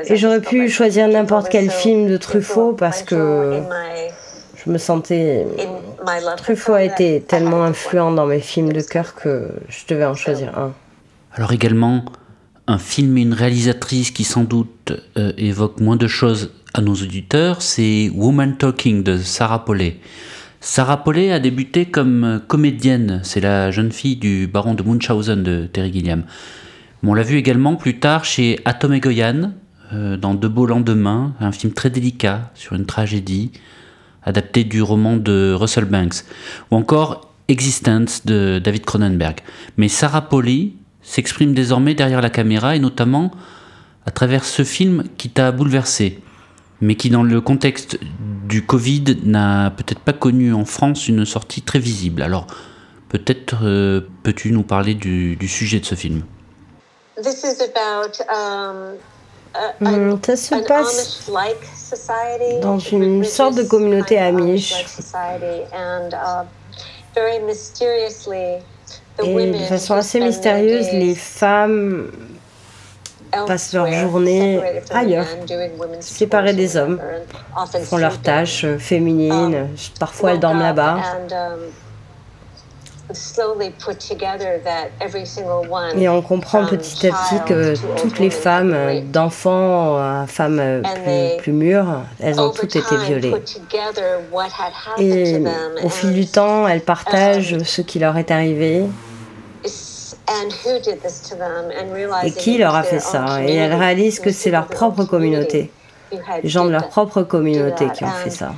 Et 0.06 0.16
j'aurais 0.16 0.42
pu 0.42 0.70
choisir 0.70 1.10
n'importe 1.10 1.50
quel 1.50 1.70
film 1.70 2.08
de 2.08 2.16
Truffaut 2.16 2.72
parce 2.72 3.04
que 3.04 3.62
je 4.56 4.72
me 4.72 4.78
sentais. 4.78 5.46
Truffaut 6.38 6.74
a 6.74 6.84
été 6.84 7.22
tellement 7.22 7.64
influent 7.64 8.12
dans 8.12 8.26
mes 8.26 8.40
films 8.40 8.72
de 8.72 8.82
cœur 8.82 9.16
que 9.16 9.50
je 9.68 9.86
devais 9.88 10.06
en 10.06 10.16
choisir 10.16 10.58
un. 10.58 10.74
Alors 11.34 11.52
également, 11.52 12.06
un 12.68 12.78
film 12.78 13.18
et 13.18 13.22
une 13.22 13.34
réalisatrice 13.34 14.12
qui 14.12 14.24
sans 14.24 14.44
doute 14.44 14.94
euh, 15.18 15.32
évoquent 15.38 15.80
moins 15.80 15.96
de 15.96 16.08
choses 16.08 16.52
à 16.74 16.82
nos 16.82 16.94
auditeurs, 16.94 17.62
c'est 17.62 18.12
Woman 18.14 18.58
Talking 18.58 19.04
de 19.04 19.18
Sarah 19.18 19.66
Paulet. 19.66 19.98
Sarah 20.62 21.04
Paulet 21.04 21.32
a 21.32 21.40
débuté 21.40 21.86
comme 21.86 22.42
comédienne, 22.48 23.22
c'est 23.24 23.40
la 23.40 23.72
jeune 23.72 23.92
fille 23.92 24.18
du 24.18 24.46
baron 24.46 24.74
de 24.74 24.84
Munchausen 24.84 25.42
de 25.42 25.68
Terry 25.72 25.94
Gilliam. 25.94 26.24
on 27.02 27.14
l'a 27.14 27.24
vue 27.24 27.38
également 27.38 27.76
plus 27.76 28.00
tard 28.00 28.26
chez 28.26 28.60
Atom 28.66 28.94
et 28.94 29.00
Goyan, 29.00 29.54
euh, 29.94 30.18
dans 30.18 30.36
De 30.36 30.48
beaux 30.48 30.66
lendemains, 30.66 31.34
un 31.40 31.52
film 31.52 31.74
très 31.74 31.90
délicat 31.90 32.52
sur 32.54 32.76
une 32.76 32.86
tragédie, 32.86 33.52
adapté 34.24 34.64
du 34.64 34.82
roman 34.82 35.18
de 35.18 35.54
Russell 35.54 35.86
Banks, 35.86 36.26
ou 36.72 36.76
encore 36.76 37.28
Existence 37.48 38.26
de 38.26 38.60
David 38.64 38.86
Cronenberg. 38.86 39.38
Mais 39.78 39.88
Sarah 39.88 40.30
Pauly 40.30 40.76
s'exprime 41.02 41.56
désormais 41.56 41.96
derrière 41.96 42.22
la 42.22 42.30
caméra 42.30 42.76
et 42.76 42.80
notamment 42.80 43.32
à 44.06 44.12
travers 44.12 44.46
ce 44.46 44.64
film 44.64 45.04
qui 45.18 45.30
t'a 45.30 45.52
bouleversé 45.52 46.20
mais 46.82 46.96
qui 46.96 47.10
dans 47.10 47.24
le 47.24 47.42
contexte 47.42 48.00
du 48.48 48.66
Covid 48.66 49.18
n'a 49.24 49.72
peut-être 49.72 50.00
pas 50.00 50.14
connu 50.14 50.54
en 50.54 50.66
France 50.66 51.08
une 51.08 51.26
sortie 51.26 51.62
très 51.62 51.80
visible. 51.80 52.22
Alors 52.22 52.48
peut-être 53.10 53.58
euh, 53.64 54.02
peux-tu 54.24 54.52
nous 54.52 54.64
parler 54.64 54.94
du, 54.94 55.38
sujet 55.48 55.80
de 55.80 55.86
ce 55.86 55.96
film? 55.96 56.24
Um, 57.18 57.26
Ça 60.24 60.36
se 60.36 60.56
passe 60.68 61.30
dans 62.62 62.80
une 62.80 63.24
sorte 63.24 63.56
de 63.56 63.64
communauté 63.64 64.20
amish. 64.20 64.86
Uh, 69.22 69.26
Et 69.26 69.52
de 69.52 69.58
façon 69.58 69.96
assez 69.96 70.20
mystérieuse, 70.20 70.92
les 70.92 71.16
femmes 71.16 72.12
passent 73.32 73.74
leur 73.74 73.92
journée 73.92 74.62
ailleurs, 74.92 75.28
séparées 76.00 76.54
des 76.54 76.78
hommes, 76.78 77.00
font 77.84 77.98
leurs 77.98 78.22
tâches 78.22 78.64
euh, 78.64 78.78
féminines, 78.78 79.56
um, 79.56 79.68
parfois 80.00 80.32
elles 80.32 80.40
dorment 80.40 80.62
là-bas. 80.62 80.98
Um, 83.10 83.62
Et 85.98 86.10
on 86.10 86.22
comprend 86.22 86.66
petit 86.66 87.08
à 87.08 87.12
petit 87.12 87.44
que 87.46 87.74
toutes 88.00 88.20
les 88.20 88.30
femmes, 88.30 88.74
euh, 88.74 89.02
d'enfants 89.02 89.98
à 89.98 90.26
femmes 90.28 90.60
euh, 90.60 90.82
plus, 90.82 91.42
plus 91.42 91.52
mûres, 91.52 92.04
elles 92.20 92.40
ont 92.40 92.52
toutes 92.52 92.76
été 92.76 92.98
violées. 92.98 93.34
Et 95.00 95.44
au 95.84 95.90
fil 95.90 96.14
du 96.14 96.28
temps, 96.28 96.68
elles 96.68 96.82
partagent 96.82 97.58
ce 97.64 97.82
qui 97.82 97.98
leur 97.98 98.16
est 98.18 98.30
arrivé 98.30 98.84
et 102.24 102.32
qui 102.32 102.58
leur 102.58 102.76
a 102.76 102.84
fait 102.84 103.00
ça? 103.00 103.44
Et 103.44 103.56
elles 103.56 103.74
réalisent 103.74 104.20
que 104.20 104.32
c'est 104.32 104.52
leur 104.52 104.68
propre 104.68 105.04
communauté, 105.06 105.72
les 106.44 106.50
gens 106.50 106.66
de 106.66 106.72
leur 106.72 106.90
propre 106.90 107.24
communauté 107.24 107.88
qui 107.94 108.04
ont 108.04 108.12
fait 108.12 108.30
ça. 108.30 108.54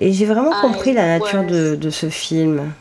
Et 0.00 0.12
j'ai 0.12 0.26
vraiment 0.26 0.52
compris 0.60 0.92
la 0.92 1.18
nature 1.18 1.44
de, 1.44 1.76
de 1.76 1.90
ce 1.90 2.08
film. 2.08 2.72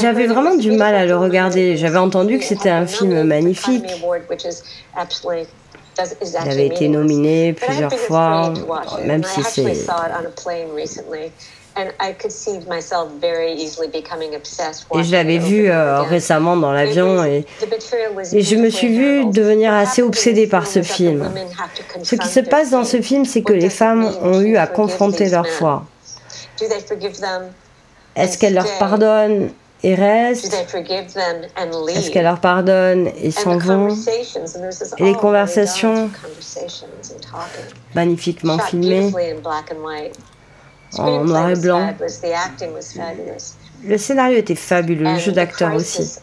J'avais 0.00 0.26
vraiment 0.26 0.54
du 0.54 0.70
mal 0.72 0.94
à 0.94 1.04
le 1.06 1.16
regarder. 1.16 1.76
J'avais 1.76 1.98
entendu 1.98 2.38
que 2.38 2.44
c'était 2.44 2.70
un 2.70 2.86
film 2.86 3.24
magnifique. 3.24 3.84
Il 5.98 6.50
avait 6.50 6.66
été 6.66 6.88
nominé 6.88 7.52
plusieurs 7.52 7.92
fois, 7.92 8.54
même 9.04 9.24
si 9.24 9.42
c'est... 9.42 9.86
Et 14.94 15.04
je 15.04 15.12
l'avais 15.12 15.38
vu 15.38 15.70
euh, 15.70 16.02
récemment 16.02 16.56
dans 16.56 16.72
l'avion 16.72 17.24
et, 17.24 17.46
et, 18.32 18.42
je 18.42 18.56
me 18.56 18.68
suis 18.68 18.88
vue 18.88 19.24
devenir 19.26 19.72
assez 19.72 20.02
obsédée 20.02 20.46
par 20.46 20.66
ce 20.66 20.82
film. 20.82 21.30
Ce 22.02 22.14
qui 22.14 22.28
se 22.28 22.40
passe 22.40 22.70
dans 22.70 22.84
ce 22.84 23.00
film, 23.00 23.24
c'est 23.24 23.42
que 23.42 23.52
les 23.52 23.70
femmes 23.70 24.04
ont 24.22 24.40
eu 24.40 24.56
à 24.56 24.66
confronter 24.66 25.30
leur 25.30 25.46
foi. 25.46 25.84
Est-ce 28.16 28.38
qu'elles 28.38 28.54
leur 28.54 28.78
pardonnent 28.78 29.50
et 29.82 29.94
restent 29.94 30.54
Est-ce 30.54 32.10
qu'elle 32.10 32.24
leur 32.24 32.40
pardonne 32.40 33.10
et 33.20 33.30
s'en 33.30 33.56
vont? 33.56 33.88
Et 34.98 35.04
les 35.04 35.14
conversations 35.14 36.10
magnifiquement 37.94 38.58
filmées 38.58 39.12
en 40.98 41.24
noir 41.24 41.50
et 41.50 41.56
blanc. 41.56 41.94
Le 43.84 43.98
scénario 43.98 44.38
était 44.38 44.54
fabuleux, 44.54 45.12
le 45.12 45.18
jeu 45.18 45.32
d'acteur 45.32 45.74
aussi. 45.74 46.18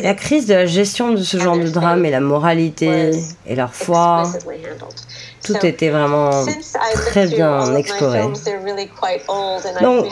La 0.00 0.14
crise 0.14 0.46
de 0.46 0.52
la 0.52 0.66
gestion 0.66 1.12
de 1.12 1.22
ce 1.22 1.38
genre 1.38 1.56
de 1.56 1.68
drame 1.68 2.04
et 2.04 2.10
la 2.10 2.20
moralité 2.20 3.12
et 3.46 3.56
leur 3.56 3.74
foi, 3.74 4.24
tout 5.42 5.64
était 5.64 5.88
vraiment 5.88 6.44
très 6.96 7.28
bien 7.28 7.74
exploré. 7.76 8.24
Donc, 9.80 10.06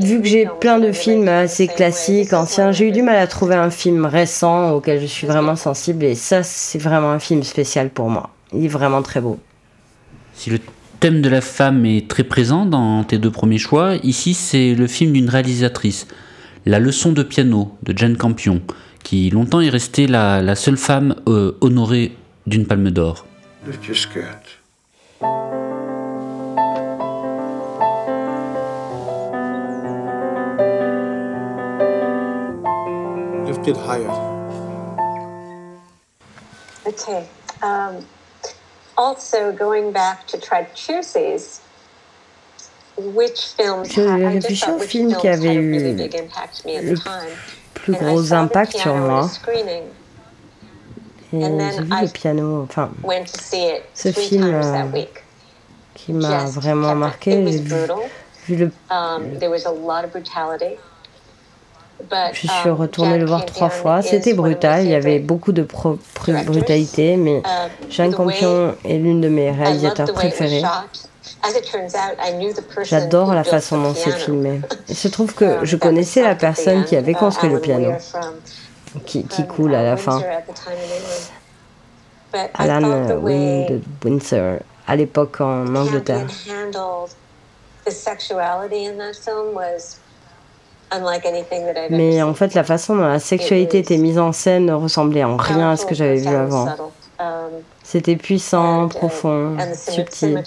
vu 0.00 0.20
que 0.20 0.26
j'ai 0.26 0.46
plein 0.60 0.78
de 0.78 0.92
films 0.92 1.28
assez 1.28 1.66
classiques, 1.66 2.34
anciens, 2.34 2.72
j'ai 2.72 2.88
eu 2.88 2.92
du 2.92 3.00
mal 3.00 3.16
à 3.16 3.26
trouver 3.26 3.54
un 3.54 3.70
film 3.70 4.04
récent 4.04 4.72
auquel 4.72 5.00
je 5.00 5.06
suis 5.06 5.26
vraiment 5.26 5.56
sensible 5.56 6.04
et 6.04 6.14
ça, 6.14 6.42
c'est 6.42 6.78
vraiment 6.78 7.10
un 7.10 7.20
film 7.20 7.42
spécial 7.42 7.88
pour 7.88 8.10
moi. 8.10 8.28
Il 8.52 8.66
est 8.66 8.68
vraiment 8.68 9.00
très 9.00 9.22
beau. 9.22 9.38
Si 10.34 10.50
le 10.50 10.58
thème 11.00 11.22
de 11.22 11.28
la 11.28 11.40
femme 11.40 11.86
est 11.86 12.08
très 12.08 12.24
présent 12.24 12.66
dans 12.66 13.04
tes 13.04 13.18
deux 13.18 13.30
premiers 13.30 13.58
choix. 13.58 13.94
Ici, 14.02 14.34
c'est 14.34 14.74
le 14.74 14.86
film 14.86 15.12
d'une 15.12 15.28
réalisatrice, 15.28 16.06
La 16.66 16.80
leçon 16.80 17.12
de 17.12 17.22
piano 17.22 17.76
de 17.82 17.96
Jane 17.96 18.16
Campion, 18.16 18.60
qui 19.04 19.30
longtemps 19.30 19.60
est 19.60 19.68
restée 19.68 20.06
la, 20.06 20.54
seule 20.54 20.76
femme 20.76 21.14
euh, 21.28 21.56
honorée 21.60 22.16
d'une 22.46 22.66
palme 22.66 22.90
d'or. 22.90 23.26
Lift 23.66 23.86
your 23.86 23.96
skirt. 23.96 24.58
Lift 33.46 33.66
it 33.68 33.76
higher. 33.76 34.10
Okay. 36.86 37.24
Um... 37.62 38.04
Je 43.84 44.26
réfléchis 44.26 44.70
aux 44.70 44.78
films 44.80 45.14
qui 45.16 45.28
avaient 45.28 45.54
eu 45.54 45.94
le 45.94 46.94
plus 47.74 47.92
gros 47.92 48.32
impact 48.32 48.76
sur 48.76 48.94
moi. 48.96 49.30
Et 51.32 51.40
j'ai 51.40 51.82
vu 51.82 51.90
le 52.02 52.08
piano, 52.08 52.62
enfin, 52.62 52.90
ce 53.94 54.10
film 54.10 54.44
euh, 54.44 55.04
qui 55.94 56.12
m'a 56.12 56.44
vraiment 56.46 56.94
marqué, 56.94 57.46
j'ai 57.52 57.58
vu, 57.58 57.76
vu 58.48 58.56
le, 58.56 58.72
um, 62.00 62.16
je 62.32 62.46
suis 62.46 62.68
um, 62.68 62.74
retournée 62.74 63.18
le 63.18 63.26
voir 63.26 63.44
trois 63.46 63.68
fois. 63.68 64.02
C'était 64.02 64.34
brutal, 64.34 64.84
il 64.84 64.90
y 64.90 64.94
avait 64.94 65.18
beaucoup 65.18 65.52
de 65.52 65.66
brutalité, 66.46 67.16
mais 67.16 67.38
um, 67.38 67.90
Jean 67.90 68.10
Campion 68.10 68.74
est 68.84 68.98
l'une 68.98 69.20
de 69.20 69.28
mes 69.28 69.50
réalisateurs 69.50 70.12
préférés. 70.12 70.62
J'adore 72.82 73.34
la 73.34 73.44
façon 73.44 73.80
dont 73.80 73.94
c'est 73.94 74.12
filmé. 74.12 74.60
Il 74.88 74.96
se 74.96 75.08
trouve 75.08 75.34
que 75.34 75.44
um, 75.44 75.64
je 75.64 75.76
connaissais 75.76 76.22
la 76.22 76.34
personne 76.34 76.84
qui 76.84 76.96
avait 76.96 77.14
construit 77.14 77.50
le 77.50 77.60
piano, 77.60 77.92
qui, 79.04 79.24
qui 79.24 79.46
coule 79.46 79.74
à 79.74 79.82
la 79.82 79.96
fin. 79.96 80.22
Alan 82.54 83.18
Wynne 83.22 83.66
de 83.66 83.80
Windsor, 84.04 84.58
à 84.86 84.96
l'époque 84.96 85.40
en 85.40 85.74
Angleterre. 85.74 86.26
Mais 91.90 92.22
en 92.22 92.34
fait, 92.34 92.54
la 92.54 92.64
façon 92.64 92.96
dont 92.96 93.06
la 93.06 93.18
sexualité 93.18 93.78
était 93.78 93.98
mise 93.98 94.18
en 94.18 94.32
scène 94.32 94.66
ne 94.66 94.72
ressemblait 94.72 95.24
en 95.24 95.36
rien 95.36 95.70
à 95.72 95.76
ce 95.76 95.86
que 95.86 95.94
j'avais 95.94 96.16
vu 96.16 96.28
avant. 96.28 96.68
Um, 97.20 97.50
C'était 97.82 98.16
puissant, 98.16 98.86
uh, 98.86 98.88
profond, 98.90 99.56
subtil. 99.74 100.42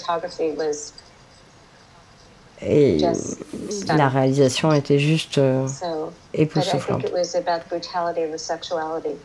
Et 2.64 3.00
la 3.88 4.08
réalisation 4.08 4.72
était 4.72 5.00
juste 5.00 5.40
euh, 5.40 5.68
époustouflante. 6.34 7.12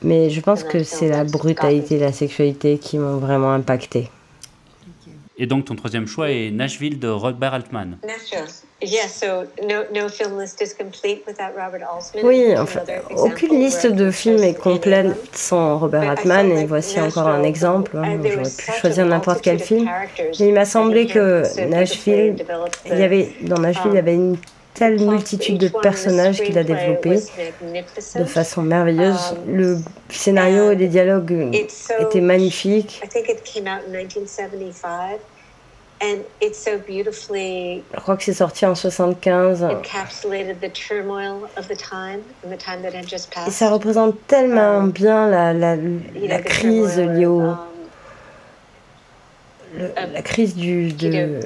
Mais 0.02 0.30
je 0.30 0.40
pense 0.40 0.64
que 0.64 0.82
c'est 0.82 1.08
la 1.08 1.24
brutalité 1.24 1.96
et 1.96 2.00
la 2.00 2.12
sexualité 2.12 2.78
qui 2.78 2.98
m'ont 2.98 3.18
vraiment 3.18 3.52
impacté. 3.52 4.10
Et 5.38 5.46
donc 5.46 5.66
ton 5.66 5.76
troisième 5.76 6.06
choix 6.06 6.30
est 6.30 6.50
Nashville 6.50 6.98
de 6.98 7.08
Robert 7.08 7.52
Altman. 7.52 7.98
Oui, 12.22 12.54
enfin, 12.58 12.80
aucune 13.16 13.58
liste 13.58 13.86
de 13.86 14.10
films 14.10 14.42
est 14.42 14.54
complète 14.54 15.16
sans 15.34 15.78
Robert 15.78 16.10
Altman 16.10 16.50
et 16.50 16.66
voici 16.66 17.00
encore 17.00 17.28
un 17.28 17.42
exemple. 17.42 17.96
Hein, 17.96 18.18
j'aurais 18.22 18.42
pu 18.42 18.72
choisir 18.80 19.06
n'importe 19.06 19.40
quel 19.40 19.60
film. 19.60 19.88
Mais 20.38 20.48
il 20.48 20.52
m'a 20.52 20.66
semblé 20.66 21.06
que 21.06 21.42
Nashville, 21.68 22.36
il 22.84 22.98
y 22.98 23.02
avait, 23.02 23.32
dans 23.40 23.58
Nashville, 23.58 23.92
il 23.92 23.96
y 23.96 23.98
avait 23.98 24.14
une 24.14 24.36
telle 24.76 25.00
multitude 25.00 25.56
de 25.56 25.68
personnages 25.68 26.42
qu'il 26.42 26.58
a 26.58 26.64
développés 26.64 27.20
de 28.14 28.24
façon 28.24 28.60
merveilleuse. 28.62 29.32
Um, 29.32 29.56
le 29.56 29.78
scénario 30.10 30.70
et 30.70 30.76
les 30.76 30.88
dialogues 30.88 31.50
étaient 31.98 32.20
magnifiques. 32.20 33.00
Je 37.94 38.00
crois 38.00 38.16
que 38.16 38.22
c'est 38.22 38.34
sorti 38.34 38.66
en 38.66 38.74
75. 38.74 39.66
Et 43.48 43.50
ça 43.50 43.70
représente 43.70 44.14
tellement 44.26 44.78
um, 44.78 44.90
bien 44.90 45.28
la, 45.30 45.52
la, 45.54 45.76
la 46.28 46.38
crise 46.42 46.98
liée 46.98 47.26
au, 47.26 47.40
um, 47.40 47.58
le, 49.74 49.90
la 50.12 50.22
crise 50.22 50.54
du, 50.54 50.92
de, 50.92 51.40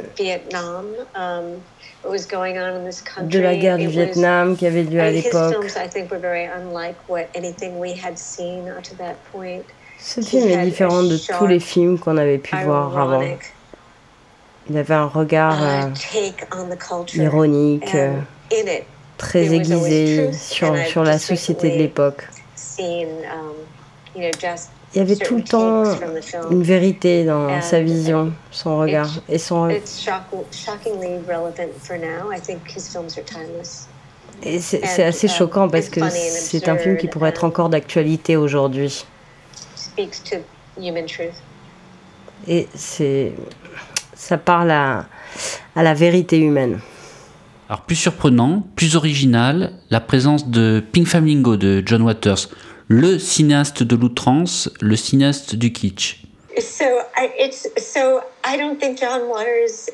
de 3.28 3.38
la 3.38 3.56
guerre 3.56 3.76
du 3.78 3.86
Vietnam 3.88 4.56
qui 4.56 4.66
avait 4.66 4.82
lieu 4.84 5.00
à 5.00 5.10
l'époque. 5.10 5.54
Ce 9.98 10.20
film 10.22 10.48
est 10.48 10.56
différent 10.64 11.02
de 11.02 11.16
tous 11.38 11.46
les 11.46 11.60
films 11.60 11.98
qu'on 11.98 12.16
avait 12.16 12.38
pu 12.38 12.56
voir 12.64 12.96
avant. 12.98 13.20
Il 14.68 14.76
avait 14.76 14.94
un 14.94 15.06
regard 15.06 15.58
uh, 15.62 15.90
euh, 16.16 17.04
ironique, 17.14 17.94
euh, 17.94 18.20
très 19.16 19.52
aiguisé 19.52 20.32
sur, 20.32 20.76
sur 20.86 21.02
la 21.02 21.18
société 21.18 21.70
de 21.70 21.76
l'époque. 21.78 22.28
Um, 22.78 22.86
il 24.16 24.28
y 24.94 25.00
avait 25.00 25.16
tout 25.16 25.36
le 25.36 25.44
temps 25.44 25.84
une 26.50 26.62
vérité 26.62 27.24
dans 27.24 27.60
sa 27.62 27.80
vision, 27.80 28.32
son 28.50 28.78
regard 28.78 29.10
et 29.28 29.38
son. 29.38 29.68
Et 34.42 34.58
c'est 34.58 35.04
assez 35.04 35.28
um, 35.28 35.34
choquant 35.34 35.68
parce 35.68 35.88
que 35.88 36.00
c'est 36.10 36.68
un 36.68 36.76
film 36.76 36.96
qui 36.96 37.08
pourrait 37.08 37.30
être 37.30 37.44
encore 37.44 37.68
d'actualité 37.68 38.36
aujourd'hui. 38.36 39.04
Et 42.48 42.68
c'est 42.74 43.32
ça 44.20 44.36
parle 44.36 44.70
à, 44.70 45.06
à 45.74 45.82
la 45.82 45.94
vérité 45.94 46.38
humaine. 46.38 46.78
Alors 47.68 47.82
plus 47.82 47.96
surprenant, 47.96 48.62
plus 48.76 48.96
original, 48.96 49.72
la 49.90 50.00
présence 50.00 50.48
de 50.48 50.82
Pink 50.92 51.06
Flamingo 51.06 51.56
de 51.56 51.82
John 51.86 52.02
Waters 52.02 52.48
le 52.88 53.20
cinéaste 53.20 53.84
de 53.84 53.94
l'outrance, 53.94 54.68
le 54.80 54.96
cinéaste 54.96 55.54
du 55.54 55.72
kitsch. 55.72 56.24
So 56.58 56.84
I, 57.16 57.30
it's 57.38 57.68
so 57.78 58.20
I 58.44 58.58
don't 58.58 58.80
think 58.80 58.98
John 58.98 59.28
Waters 59.28 59.88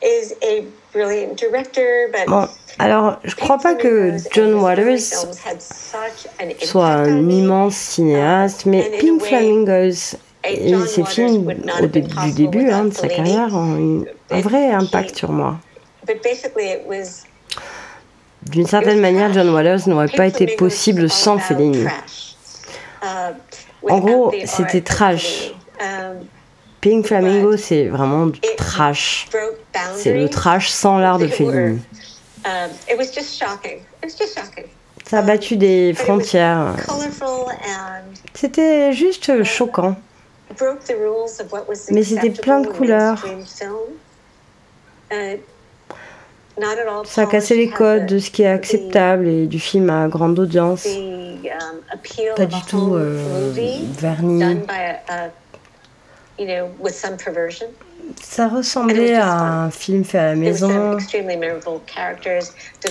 is 0.00 0.32
a 0.44 0.62
brilliant 0.92 1.34
director, 1.34 2.06
but 2.12 2.28
bon, 2.28 2.46
alors 2.78 3.18
je 3.24 3.34
crois 3.34 3.58
pas 3.58 3.74
que 3.74 4.12
John 4.32 4.54
Waters 4.54 5.00
soit 6.62 6.86
un 6.86 7.28
immense 7.28 7.74
cinéaste, 7.74 8.66
mais 8.66 8.88
Pink 9.00 9.20
Flamingos 9.20 10.16
et 10.44 10.74
ses 10.86 11.04
films 11.04 11.52
au 11.82 11.86
du 11.86 12.32
début 12.32 12.70
hein, 12.70 12.86
de 12.86 12.94
sa 12.94 13.08
carrière 13.08 13.54
ont 13.54 13.76
eu 13.76 14.04
un 14.30 14.40
vrai 14.40 14.70
impact 14.70 15.16
sur 15.16 15.32
moi. 15.32 15.58
D'une 18.42 18.66
certaine 18.66 19.00
manière, 19.00 19.32
John 19.32 19.50
Waters 19.50 19.88
n'aurait 19.88 20.08
pas 20.08 20.26
été 20.26 20.46
possible 20.46 21.10
sans 21.10 21.38
Fellini. 21.38 21.84
En 23.88 23.98
gros, 23.98 24.32
c'était 24.44 24.80
trash. 24.80 25.52
Pink 26.80 27.06
Flamingo, 27.06 27.56
c'est 27.56 27.86
vraiment 27.86 28.26
du 28.26 28.40
trash. 28.56 29.28
C'est 29.96 30.14
le 30.14 30.28
trash 30.28 30.68
sans 30.68 30.98
l'art 30.98 31.18
de 31.18 31.26
Fellini. 31.26 31.80
Ça 35.04 35.18
a 35.18 35.22
battu 35.22 35.56
des 35.56 35.94
frontières. 35.94 36.76
C'était 38.34 38.92
juste 38.92 39.42
choquant. 39.42 39.96
Mais 41.90 42.02
c'était 42.02 42.30
plein 42.30 42.60
de 42.60 42.68
couleurs. 42.68 43.24
Ça 47.04 47.22
a 47.22 47.26
cassé 47.26 47.56
les 47.56 47.70
codes 47.70 48.06
de 48.06 48.18
ce 48.18 48.30
qui 48.30 48.42
est 48.42 48.48
acceptable 48.48 49.28
et 49.28 49.46
du 49.46 49.60
film 49.60 49.90
à 49.90 50.08
grande 50.08 50.38
audience. 50.38 50.86
Um, 50.86 51.38
Pas 52.36 52.46
du 52.46 52.62
tout 52.68 52.94
euh, 52.94 53.52
verni. 53.98 54.60
Ça 58.22 58.48
ressemblait 58.48 59.14
à 59.14 59.34
un 59.34 59.70
film 59.70 60.04
fait 60.04 60.18
à 60.18 60.26
la 60.28 60.34
maison, 60.34 60.96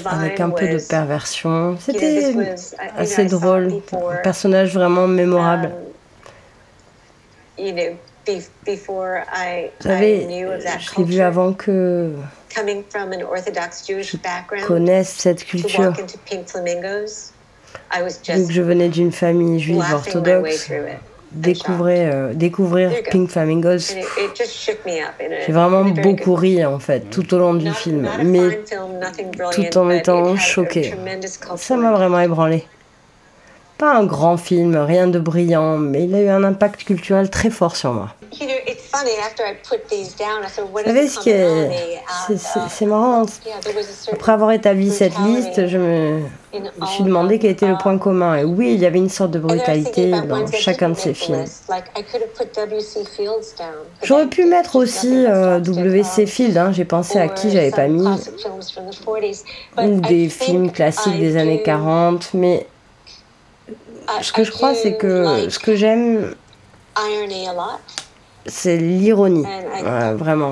avec 0.05 0.39
un 0.39 0.49
peu 0.49 0.67
de 0.67 0.77
perversion. 0.77 1.77
C'était 1.79 2.33
assez 2.95 3.25
drôle, 3.25 3.81
un 3.93 4.17
personnage 4.17 4.73
vraiment 4.73 5.07
mémorable. 5.07 5.71
Vous 7.57 7.65
savez, 9.79 10.27
je 10.79 10.95
l'ai 10.97 11.03
vu 11.03 11.21
avant 11.21 11.53
que 11.53 12.13
je 12.51 14.61
connaisse 14.65 15.09
cette 15.09 15.45
culture. 15.45 15.93
Vu 15.93 16.03
que 18.47 18.51
je 18.51 18.61
venais 18.61 18.89
d'une 18.89 19.11
famille 19.11 19.59
juive 19.59 19.83
orthodoxe, 19.93 20.71
découvrir, 21.31 22.09
euh, 22.13 22.33
découvrir 22.33 22.91
Pink 23.11 23.29
Flamingos, 23.29 23.93
j'ai 25.45 25.51
vraiment 25.51 25.85
beaucoup 25.85 26.35
ri 26.35 26.65
en 26.65 26.79
fait 26.79 27.09
tout 27.09 27.33
au 27.33 27.37
long 27.37 27.53
du 27.53 27.71
film, 27.73 28.09
mais 28.23 28.61
tout 29.51 29.77
en 29.77 29.89
étant 29.89 30.35
choqué. 30.37 30.93
Ça 31.57 31.77
m'a 31.77 31.91
vraiment 31.91 32.19
ébranlé. 32.19 32.65
Pas 33.77 33.95
un 33.95 34.05
grand 34.05 34.37
film, 34.37 34.75
rien 34.75 35.07
de 35.07 35.19
brillant, 35.19 35.77
mais 35.77 36.05
il 36.05 36.15
a 36.15 36.21
eu 36.21 36.29
un 36.29 36.43
impact 36.43 36.83
culturel 36.83 37.29
très 37.29 37.51
fort 37.51 37.75
sur 37.75 37.93
moi. 37.93 38.09
Vous 40.73 40.83
savez 40.85 41.07
ce 41.07 41.19
qui 41.19 41.29
est. 41.29 41.99
C'est 42.69 42.85
marrant. 42.85 43.25
Après 44.11 44.31
avoir 44.31 44.51
établi 44.51 44.89
cette 44.89 45.17
liste, 45.19 45.67
je 45.67 45.77
me, 45.77 46.21
suis 46.87 47.03
demandé 47.03 47.39
quel 47.39 47.51
était 47.51 47.67
le 47.67 47.77
point 47.77 47.97
commun. 47.97 48.35
Et 48.35 48.43
oui, 48.43 48.73
il 48.73 48.79
y 48.79 48.85
avait 48.85 48.97
une 48.97 49.09
sorte 49.09 49.31
de 49.31 49.39
brutalité 49.39 50.11
dans 50.11 50.45
chacun 50.47 50.89
de 50.89 50.97
ces 50.97 51.13
films. 51.13 51.45
J'aurais 54.03 54.27
pu 54.27 54.45
mettre 54.45 54.75
aussi 54.75 55.25
euh, 55.27 55.59
W.C. 55.59 56.25
Field, 56.25 56.57
hein. 56.57 56.71
j'ai 56.71 56.85
pensé 56.85 57.19
à 57.19 57.27
qui 57.27 57.51
j'avais 57.51 57.71
pas 57.71 57.87
mis. 57.87 58.07
Ou 59.77 59.99
des 60.01 60.29
films 60.29 60.71
classiques 60.71 61.19
des 61.19 61.37
années 61.37 61.61
40, 61.61 62.31
mais 62.33 62.65
ce 64.21 64.31
que 64.31 64.43
je 64.43 64.51
crois, 64.51 64.73
c'est 64.73 64.97
que 64.97 65.49
ce 65.49 65.59
que 65.59 65.75
j'aime, 65.75 66.35
c'est 68.45 68.77
l'ironie, 68.77 69.45
vraiment. 70.15 70.51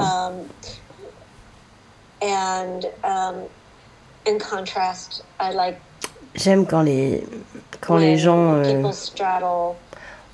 J'aime 6.35 6.65
quand 6.65 6.81
les, 6.81 7.23
quand 7.79 7.97
les 7.97 8.17
gens 8.17 8.55
euh, 8.55 8.83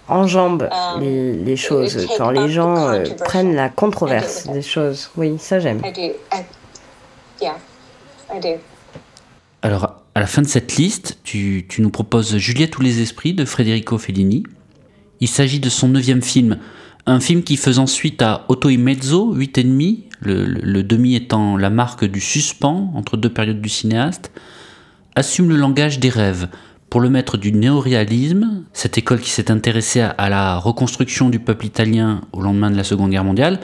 enjambent 0.08 0.70
um, 0.72 1.00
les, 1.00 1.34
les, 1.34 1.56
choses, 1.56 2.08
quand 2.18 2.32
les 2.32 2.50
gens 2.50 2.76
euh, 2.90 3.04
prennent 3.24 3.56
la 3.56 3.70
controverse 3.70 4.48
des 4.48 4.62
choses. 4.64 5.12
Oui, 5.16 5.38
ça 5.38 5.60
j'aime. 5.60 5.82
Alors, 9.62 10.01
à 10.16 10.20
la 10.20 10.28
fin 10.28 10.42
de 10.42 10.48
cette 10.48 10.76
liste, 10.76 11.20
tu, 11.24 11.66
nous 11.80 11.90
proposes 11.90 12.38
Juliette 12.38 12.78
ou 12.78 12.82
les 12.82 13.02
esprits 13.02 13.34
de 13.34 13.46
Federico 13.46 13.98
Fellini. 13.98 14.44
Il 15.20 15.28
s'agit 15.28 15.60
de 15.60 15.70
son 15.70 15.88
neuvième 15.88 16.22
film, 16.22 16.58
un 17.06 17.20
film 17.20 17.44
qui 17.44 17.58
faisant 17.58 17.88
suite 17.88 18.22
à 18.22 18.46
Otto 18.50 18.70
et 18.70 18.78
Mezzo, 18.78 19.36
8,5, 19.36 20.04
le, 20.20 20.46
le, 20.46 20.62
le 20.62 20.84
demi 20.84 21.16
étant 21.16 21.58
la 21.58 21.70
marque 21.70 22.06
du 22.06 22.20
suspens 22.20 22.92
entre 22.96 23.18
deux 23.18 23.32
périodes 23.32 23.62
du 23.62 23.70
cinéaste, 23.70 24.32
assume 25.16 25.50
le 25.50 25.56
langage 25.56 26.00
des 26.00 26.10
rêves. 26.10 26.48
Pour 26.90 27.00
le 27.00 27.10
maître 27.10 27.38
du 27.38 27.54
néoréalisme, 27.54 28.66
cette 28.74 28.98
école 28.98 29.22
qui 29.22 29.30
s'est 29.30 29.50
intéressée 29.50 30.02
à, 30.02 30.30
la 30.30 30.58
reconstruction 30.58 31.30
du 31.30 31.40
peuple 31.40 31.66
italien 31.66 32.20
au 32.34 32.42
lendemain 32.42 32.70
de 32.70 32.76
la 32.76 32.84
Seconde 32.84 33.12
Guerre 33.12 33.24
mondiale, 33.24 33.62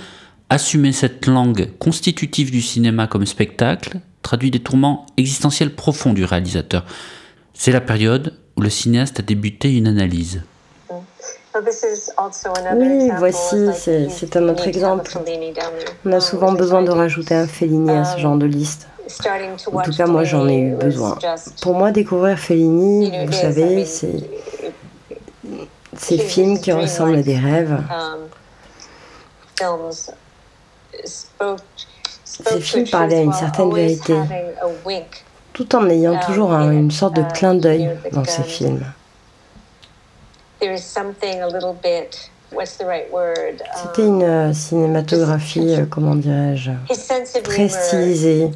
assumer 0.49 0.91
cette 0.91 1.27
langue 1.27 1.69
constitutive 1.79 2.51
du 2.51 2.61
cinéma 2.61 3.07
comme 3.07 3.25
spectacle, 3.25 3.99
traduit 4.21 4.51
des 4.51 4.59
tourments 4.59 5.05
existentiels 5.17 5.73
profonds 5.73 6.13
du 6.13 6.25
réalisateur. 6.25 6.85
C'est 7.53 7.71
la 7.71 7.81
période 7.81 8.33
où 8.55 8.61
le 8.61 8.69
cinéaste 8.69 9.19
a 9.19 9.23
débuté 9.23 9.75
une 9.75 9.87
analyse. 9.87 10.41
Oui, 12.75 13.09
voici, 13.17 13.57
c'est 13.75 14.35
un 14.37 14.49
autre 14.49 14.67
exemple. 14.67 15.11
On 16.05 16.11
a 16.11 16.19
souvent 16.19 16.53
besoin 16.53 16.83
de 16.83 16.91
rajouter 16.91 17.35
un 17.35 17.47
Fellini 17.47 17.89
à 17.91 18.03
ce 18.05 18.19
genre 18.19 18.37
de 18.37 18.45
liste. 18.45 18.87
En 19.71 19.81
tout 19.81 19.95
cas, 19.95 20.05
moi, 20.05 20.23
j'en 20.23 20.47
ai 20.47 20.59
eu 20.59 20.75
besoin. 20.75 21.17
Pour 21.61 21.73
moi, 21.73 21.91
découvrir 21.91 22.37
Fellini, 22.37 23.11
vous 23.25 23.33
savez, 23.33 23.85
c'est 23.85 24.17
ces 25.97 26.17
films 26.19 26.59
qui 26.59 26.71
ressemblent 26.71 27.15
à 27.15 27.23
des 27.23 27.37
rêves. 27.37 27.81
Ces 32.23 32.61
films 32.61 32.87
parlaient 32.89 33.17
à 33.17 33.21
une 33.21 33.33
certaine 33.33 33.73
vérité. 33.73 34.15
tout 35.53 35.75
en 35.75 35.89
ayant 35.89 36.19
toujours 36.19 36.51
une 36.53 36.91
sorte 36.91 37.15
de 37.15 37.23
clin 37.33 37.55
d'œil 37.55 37.97
dans 38.11 38.25
ses 38.25 38.43
films. 38.43 38.83
C'était 43.75 44.05
une 44.05 44.53
cinématographie, 44.53 45.75
euh, 45.75 45.85
comment 45.89 46.15
dirais-je, 46.15 46.71
très 47.43 47.67
stylisée. 47.67 48.49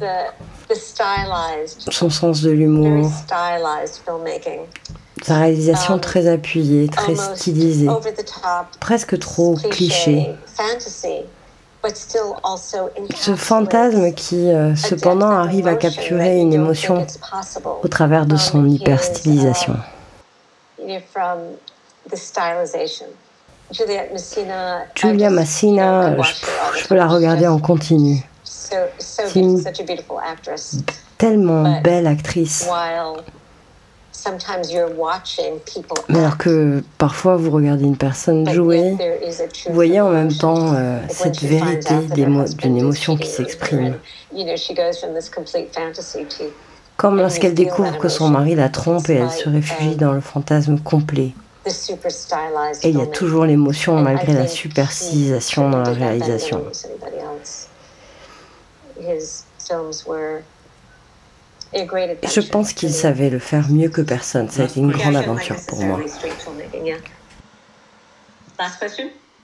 Son 1.90 2.08
sens 2.08 2.40
de 2.42 2.50
l'humour. 2.50 3.10
Sa 5.22 5.38
réalisation 5.38 5.94
um, 5.94 6.00
très 6.00 6.26
appuyée, 6.26 6.88
très 6.88 7.14
stylisée, 7.14 7.88
presque 8.80 9.18
trop 9.18 9.54
cliché. 9.54 10.30
Ce 13.14 13.34
fantasme 13.34 14.12
qui, 14.12 14.50
euh, 14.50 14.76
cependant, 14.76 15.30
arrive 15.30 15.66
à 15.66 15.74
capturer 15.74 16.38
une 16.38 16.52
émotion 16.52 17.04
au 17.82 17.88
travers 17.88 18.26
de 18.26 18.36
son 18.36 18.66
hyperstylisation. 18.66 19.76
Julia 24.94 25.30
Massina, 25.30 26.16
je, 26.22 26.86
peux 26.86 26.94
la 26.94 27.06
regarder 27.06 27.46
en 27.46 27.58
continu. 27.58 28.22
C'est 28.44 29.34
une 29.34 29.62
tellement 31.18 31.80
belle 31.80 32.06
actrice. 32.06 32.68
Mais 36.08 36.18
alors 36.18 36.38
que 36.38 36.82
parfois 36.98 37.36
vous 37.36 37.50
regardez 37.50 37.84
une 37.84 37.96
personne 37.96 38.48
jouer, 38.48 38.96
vous 39.66 39.74
voyez 39.74 40.00
en 40.00 40.10
même 40.10 40.32
temps 40.32 40.74
euh, 40.74 40.98
cette 41.08 41.42
vérité 41.42 41.94
d'une 42.08 42.76
émotion 42.76 43.16
qui 43.16 43.28
s'exprime. 43.28 43.96
Comme 46.96 47.16
lorsqu'elle 47.16 47.54
découvre 47.54 47.98
que 47.98 48.08
son 48.08 48.28
mari 48.28 48.54
la 48.54 48.68
trompe 48.68 49.08
et 49.08 49.14
elle 49.14 49.30
se 49.30 49.48
réfugie 49.48 49.96
dans 49.96 50.12
le 50.12 50.20
fantasme 50.20 50.78
complet. 50.78 51.32
Et 51.64 52.88
il 52.88 52.98
y 52.98 53.02
a 53.02 53.06
toujours 53.06 53.44
l'émotion 53.44 54.00
malgré 54.00 54.32
la 54.32 54.48
superstilisation 54.48 55.70
dans 55.70 55.80
la 55.80 55.92
réalisation. 55.92 56.64
Je 61.74 62.40
pense 62.40 62.72
qu'il 62.72 62.90
savait 62.90 63.30
le 63.30 63.38
faire 63.38 63.70
mieux 63.70 63.88
que 63.88 64.02
personne. 64.02 64.48
Ça 64.50 64.62
a 64.62 64.64
été 64.66 64.80
une 64.80 64.90
grande 64.90 65.16
aventure 65.16 65.56
pour 65.66 65.80
moi. 65.82 66.00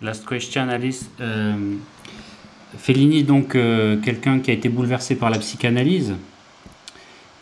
Last 0.01 0.29
question, 0.29 0.68
Alice. 0.68 1.07
Euh, 1.20 1.76
Fellini, 2.76 3.24
donc 3.24 3.55
euh, 3.55 3.97
quelqu'un 4.01 4.41
qui 4.41 4.51
a 4.51 4.55
été 4.55 4.68
bouleversé 4.68 5.16
par 5.16 5.31
la 5.31 5.39
psychanalyse. 5.39 6.14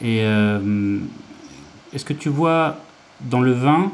Et 0.01 0.20
euh, 0.22 0.99
est-ce 1.93 2.05
que 2.05 2.12
tu 2.12 2.28
vois 2.28 2.78
dans 3.20 3.41
le 3.41 3.53
vin 3.53 3.93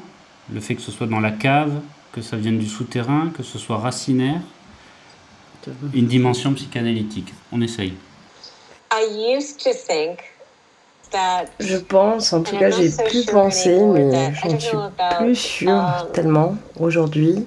le 0.52 0.60
fait 0.60 0.74
que 0.74 0.82
ce 0.82 0.90
soit 0.90 1.06
dans 1.06 1.20
la 1.20 1.30
cave, 1.30 1.80
que 2.12 2.20
ça 2.20 2.36
vienne 2.36 2.58
du 2.58 2.68
souterrain, 2.68 3.32
que 3.34 3.42
ce 3.42 3.58
soit 3.58 3.78
racinaire, 3.78 4.40
une 5.94 6.06
dimension 6.06 6.52
psychanalytique? 6.52 7.32
On 7.50 7.62
essaye. 7.62 7.94
Je 11.60 11.76
pense, 11.76 12.32
en 12.32 12.42
tout 12.42 12.56
cas 12.56 12.70
j'ai 12.70 12.90
pu 12.90 13.24
penser, 13.30 13.78
mais 13.78 14.32
je 14.34 14.48
ne 14.48 14.58
suis 14.58 14.76
plus 15.18 15.36
sûre 15.36 16.08
tellement 16.12 16.56
aujourd'hui 16.78 17.46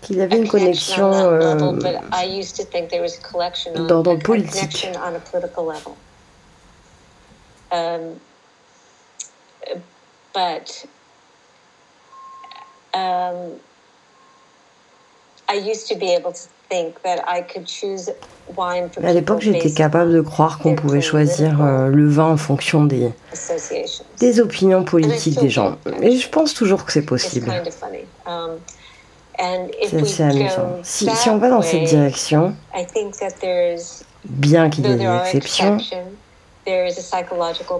qu'il 0.00 0.16
y 0.16 0.20
avait 0.20 0.38
une 0.38 0.48
connexion 0.48 1.12
euh, 1.12 1.54
d'ordre 3.86 4.16
politique. 4.16 4.88
Um, 7.74 8.20
but 10.34 10.84
Um, 12.94 13.58
à 19.02 19.12
l'époque, 19.12 19.40
j'étais 19.40 19.72
capable 19.72 20.12
de 20.12 20.20
croire 20.20 20.58
qu'on 20.58 20.74
pouvait 20.74 21.00
choisir 21.00 21.62
euh, 21.62 21.88
le 21.88 22.08
vin 22.08 22.32
en 22.32 22.36
fonction 22.36 22.84
des, 22.84 23.10
des 24.18 24.40
opinions 24.40 24.84
politiques 24.84 25.38
des 25.38 25.50
gens. 25.50 25.76
Et 26.00 26.16
je 26.16 26.28
pense 26.28 26.54
toujours 26.54 26.84
que 26.84 26.92
c'est 26.92 27.02
possible. 27.02 27.52
Um, 28.26 28.58
c'est 29.88 30.00
assez 30.00 30.22
amusant. 30.22 30.78
Si, 30.82 31.10
si, 31.10 31.28
on 31.28 31.38
va 31.38 31.50
dans 31.50 31.62
cette 31.62 31.84
direction, 31.84 32.54
bien 34.24 34.70
qu'il 34.70 34.86
y 34.86 34.92
ait 34.92 34.96
des 34.96 35.16
exceptions, 35.36 35.78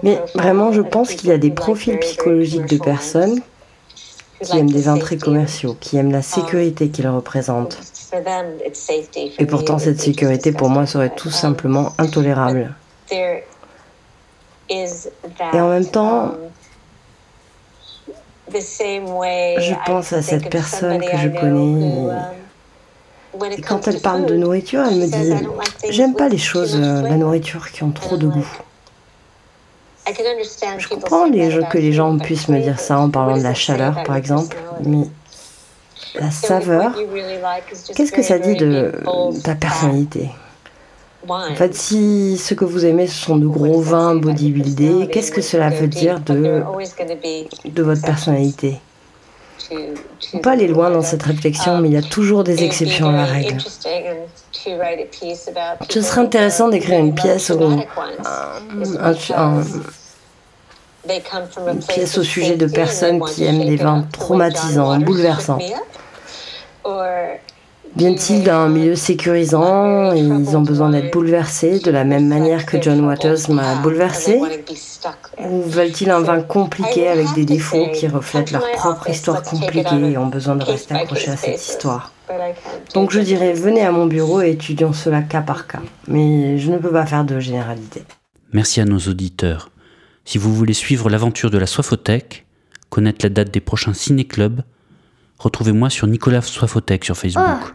mais 0.03 0.19
vraiment, 0.35 0.71
je 0.71 0.81
pense 0.81 1.13
qu'il 1.13 1.29
y 1.29 1.31
a 1.31 1.37
des 1.37 1.51
profils 1.51 1.97
psychologiques 1.99 2.65
de 2.65 2.77
personnes 2.77 3.41
qui 4.43 4.57
aiment 4.57 4.71
des 4.71 4.83
très 4.99 5.17
commerciaux, 5.17 5.75
qui 5.79 5.97
aiment 5.97 6.11
la 6.11 6.21
sécurité 6.21 6.89
qu'ils 6.89 7.07
représentent. 7.07 7.79
Et 9.39 9.45
pourtant, 9.45 9.79
cette 9.79 9.99
sécurité, 9.99 10.51
pour 10.51 10.69
moi, 10.69 10.85
serait 10.85 11.13
tout 11.15 11.31
simplement 11.31 11.93
intolérable. 11.97 12.75
Et 13.11 14.85
en 15.53 15.69
même 15.69 15.85
temps, 15.85 16.33
je 18.51 19.85
pense 19.85 20.13
à 20.13 20.21
cette 20.21 20.49
personne 20.49 21.01
que 21.01 21.17
je 21.17 21.29
connais. 21.29 22.09
Et 23.57 23.61
quand 23.61 23.87
elle 23.87 23.99
parle 23.99 24.25
de 24.25 24.35
nourriture, 24.35 24.83
elle 24.87 24.97
me 24.97 25.07
dit 25.07 25.33
J'aime 25.89 26.13
pas 26.13 26.29
les 26.29 26.37
choses, 26.37 26.75
euh, 26.75 27.01
la 27.01 27.17
nourriture 27.17 27.71
qui 27.71 27.83
ont 27.83 27.91
trop 27.91 28.15
de 28.15 28.27
goût. 28.27 28.47
Je 30.77 30.87
comprends 30.89 31.29
que 31.29 31.77
les 31.77 31.93
gens 31.93 32.17
puissent 32.17 32.49
me 32.49 32.59
dire 32.59 32.79
ça 32.79 32.99
en 32.99 33.09
parlant 33.09 33.37
de 33.37 33.43
la 33.43 33.53
chaleur, 33.53 34.03
par 34.03 34.15
exemple, 34.15 34.55
mais 34.85 35.07
la 36.15 36.31
saveur, 36.31 36.93
qu'est-ce 37.95 38.11
que 38.11 38.21
ça 38.21 38.37
dit 38.37 38.55
de 38.55 38.91
ta 39.43 39.55
personnalité? 39.55 40.29
En 41.27 41.55
fait, 41.55 41.73
si 41.73 42.37
ce 42.37 42.53
que 42.53 42.65
vous 42.65 42.85
aimez, 42.85 43.07
ce 43.07 43.15
sont 43.15 43.37
de 43.37 43.47
gros 43.47 43.79
vins 43.79 44.15
bodybuildés, 44.15 45.07
qu'est-ce 45.09 45.31
que 45.31 45.41
cela 45.41 45.69
veut 45.69 45.87
dire 45.87 46.19
de, 46.19 46.63
de 47.65 47.83
votre 47.83 48.01
personnalité? 48.01 48.81
On 50.33 50.39
peut 50.39 50.49
aller 50.49 50.67
loin 50.67 50.91
dans 50.91 51.01
cette 51.01 51.23
réflexion, 51.23 51.77
mais 51.77 51.87
il 51.87 51.93
y 51.93 51.97
a 51.97 52.01
toujours 52.01 52.43
des 52.43 52.63
exceptions 52.63 53.07
à 53.07 53.13
la 53.13 53.25
règle. 53.25 53.57
Ce 55.89 56.01
serait 56.01 56.21
intéressant 56.21 56.69
d'écrire 56.69 56.99
une 56.99 57.13
pièce 57.13 57.51
un, 57.51 57.83
une 61.67 61.85
pièce 61.87 62.17
au 62.17 62.23
sujet 62.23 62.55
de 62.55 62.67
personnes 62.67 63.21
qui 63.25 63.43
aiment 63.43 63.65
des 63.65 63.75
vins 63.75 64.05
traumatisants, 64.11 64.97
bouleversants. 64.99 65.59
Viennent-ils 67.95 68.43
d'un 68.43 68.69
milieu 68.69 68.95
sécurisant 68.95 70.13
et 70.13 70.19
ils 70.19 70.57
ont 70.57 70.61
besoin 70.61 70.89
d'être 70.89 71.11
bouleversés 71.11 71.79
de 71.79 71.91
la 71.91 72.03
même 72.03 72.27
manière 72.27 72.65
que 72.65 72.81
John 72.81 73.05
Waters 73.05 73.49
m'a 73.49 73.75
bouleversé? 73.75 74.41
Ou 75.39 75.61
veulent-ils 75.61 76.09
un 76.09 76.21
vin 76.21 76.41
compliqué 76.41 77.07
avec 77.07 77.31
des 77.33 77.45
défauts 77.45 77.87
qui 77.93 78.07
reflètent 78.07 78.51
leur 78.51 78.71
propre 78.71 79.09
histoire 79.09 79.43
compliquée 79.43 80.11
et 80.11 80.17
ont 80.17 80.27
besoin 80.27 80.55
de 80.55 80.63
rester 80.63 80.95
accrochés 80.95 81.31
à 81.31 81.37
cette 81.37 81.61
histoire? 81.61 82.12
Donc 82.93 83.11
je 83.11 83.19
dirais, 83.19 83.53
venez 83.53 83.81
à 83.81 83.91
mon 83.91 84.05
bureau 84.05 84.41
et 84.41 84.51
étudions 84.51 84.93
cela 84.93 85.21
cas 85.21 85.41
par 85.41 85.67
cas. 85.67 85.81
Mais 86.07 86.57
je 86.57 86.71
ne 86.71 86.77
peux 86.77 86.91
pas 86.91 87.05
faire 87.05 87.25
de 87.25 87.39
généralité. 87.39 88.03
Merci 88.53 88.81
à 88.81 88.85
nos 88.85 88.99
auditeurs. 88.99 89.69
Si 90.25 90.37
vous 90.37 90.53
voulez 90.53 90.73
suivre 90.73 91.09
l'aventure 91.09 91.51
de 91.51 91.57
la 91.57 91.65
Soifothèque, 91.67 92.45
connaître 92.89 93.25
la 93.25 93.29
date 93.29 93.51
des 93.51 93.59
prochains 93.59 93.93
ciné-clubs, 93.93 94.61
retrouvez-moi 95.37 95.89
sur 95.89 96.07
Nicolas 96.07 96.41
Soifothèque 96.41 97.03
sur 97.03 97.17
Facebook. 97.17 97.43
Oh. 97.45 97.67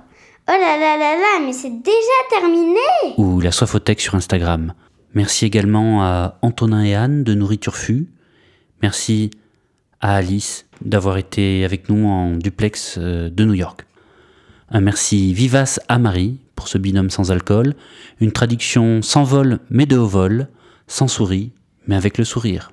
oh, 0.49 0.53
là 0.53 0.79
là 0.79 0.97
là 0.97 1.15
là, 1.17 1.45
mais 1.45 1.53
c'est 1.53 1.71
déjà 1.71 2.41
terminé 2.41 2.79
Ou 3.19 3.41
la 3.41 3.53
Soifothèque 3.53 4.01
sur 4.01 4.15
Instagram. 4.15 4.73
Merci 5.15 5.45
également 5.45 6.03
à 6.03 6.39
Antonin 6.43 6.85
et 6.85 6.95
Anne 6.95 7.25
de 7.25 7.35
Nourriture 7.35 7.77
Fut. 7.77 8.09
Merci 8.83 9.31
à 10.01 10.15
Alice 10.15 10.67
d'avoir 10.81 11.19
été 11.19 11.65
avec 11.65 11.89
nous 11.89 12.07
en 12.07 12.37
duplex 12.37 12.97
euh, 12.99 13.29
de 13.31 13.45
New 13.45 13.55
York. 13.55 13.88
Un 14.71 14.83
merci 14.83 15.33
vivace 15.33 15.81
à 15.89 15.99
Marie 15.99 16.39
pour 16.55 16.69
ce 16.69 16.77
binôme 16.77 17.09
sans 17.09 17.31
alcool. 17.31 17.75
Une 18.21 18.33
traduction 18.33 19.01
sans 19.01 19.25
vol 19.25 19.61
mais 19.71 19.87
de 19.87 19.97
haut 19.97 20.07
vol, 20.07 20.49
sans 20.87 21.09
souris 21.09 21.53
mais 21.87 21.97
avec 21.97 22.19
le 22.19 22.25
sourire. 22.25 22.71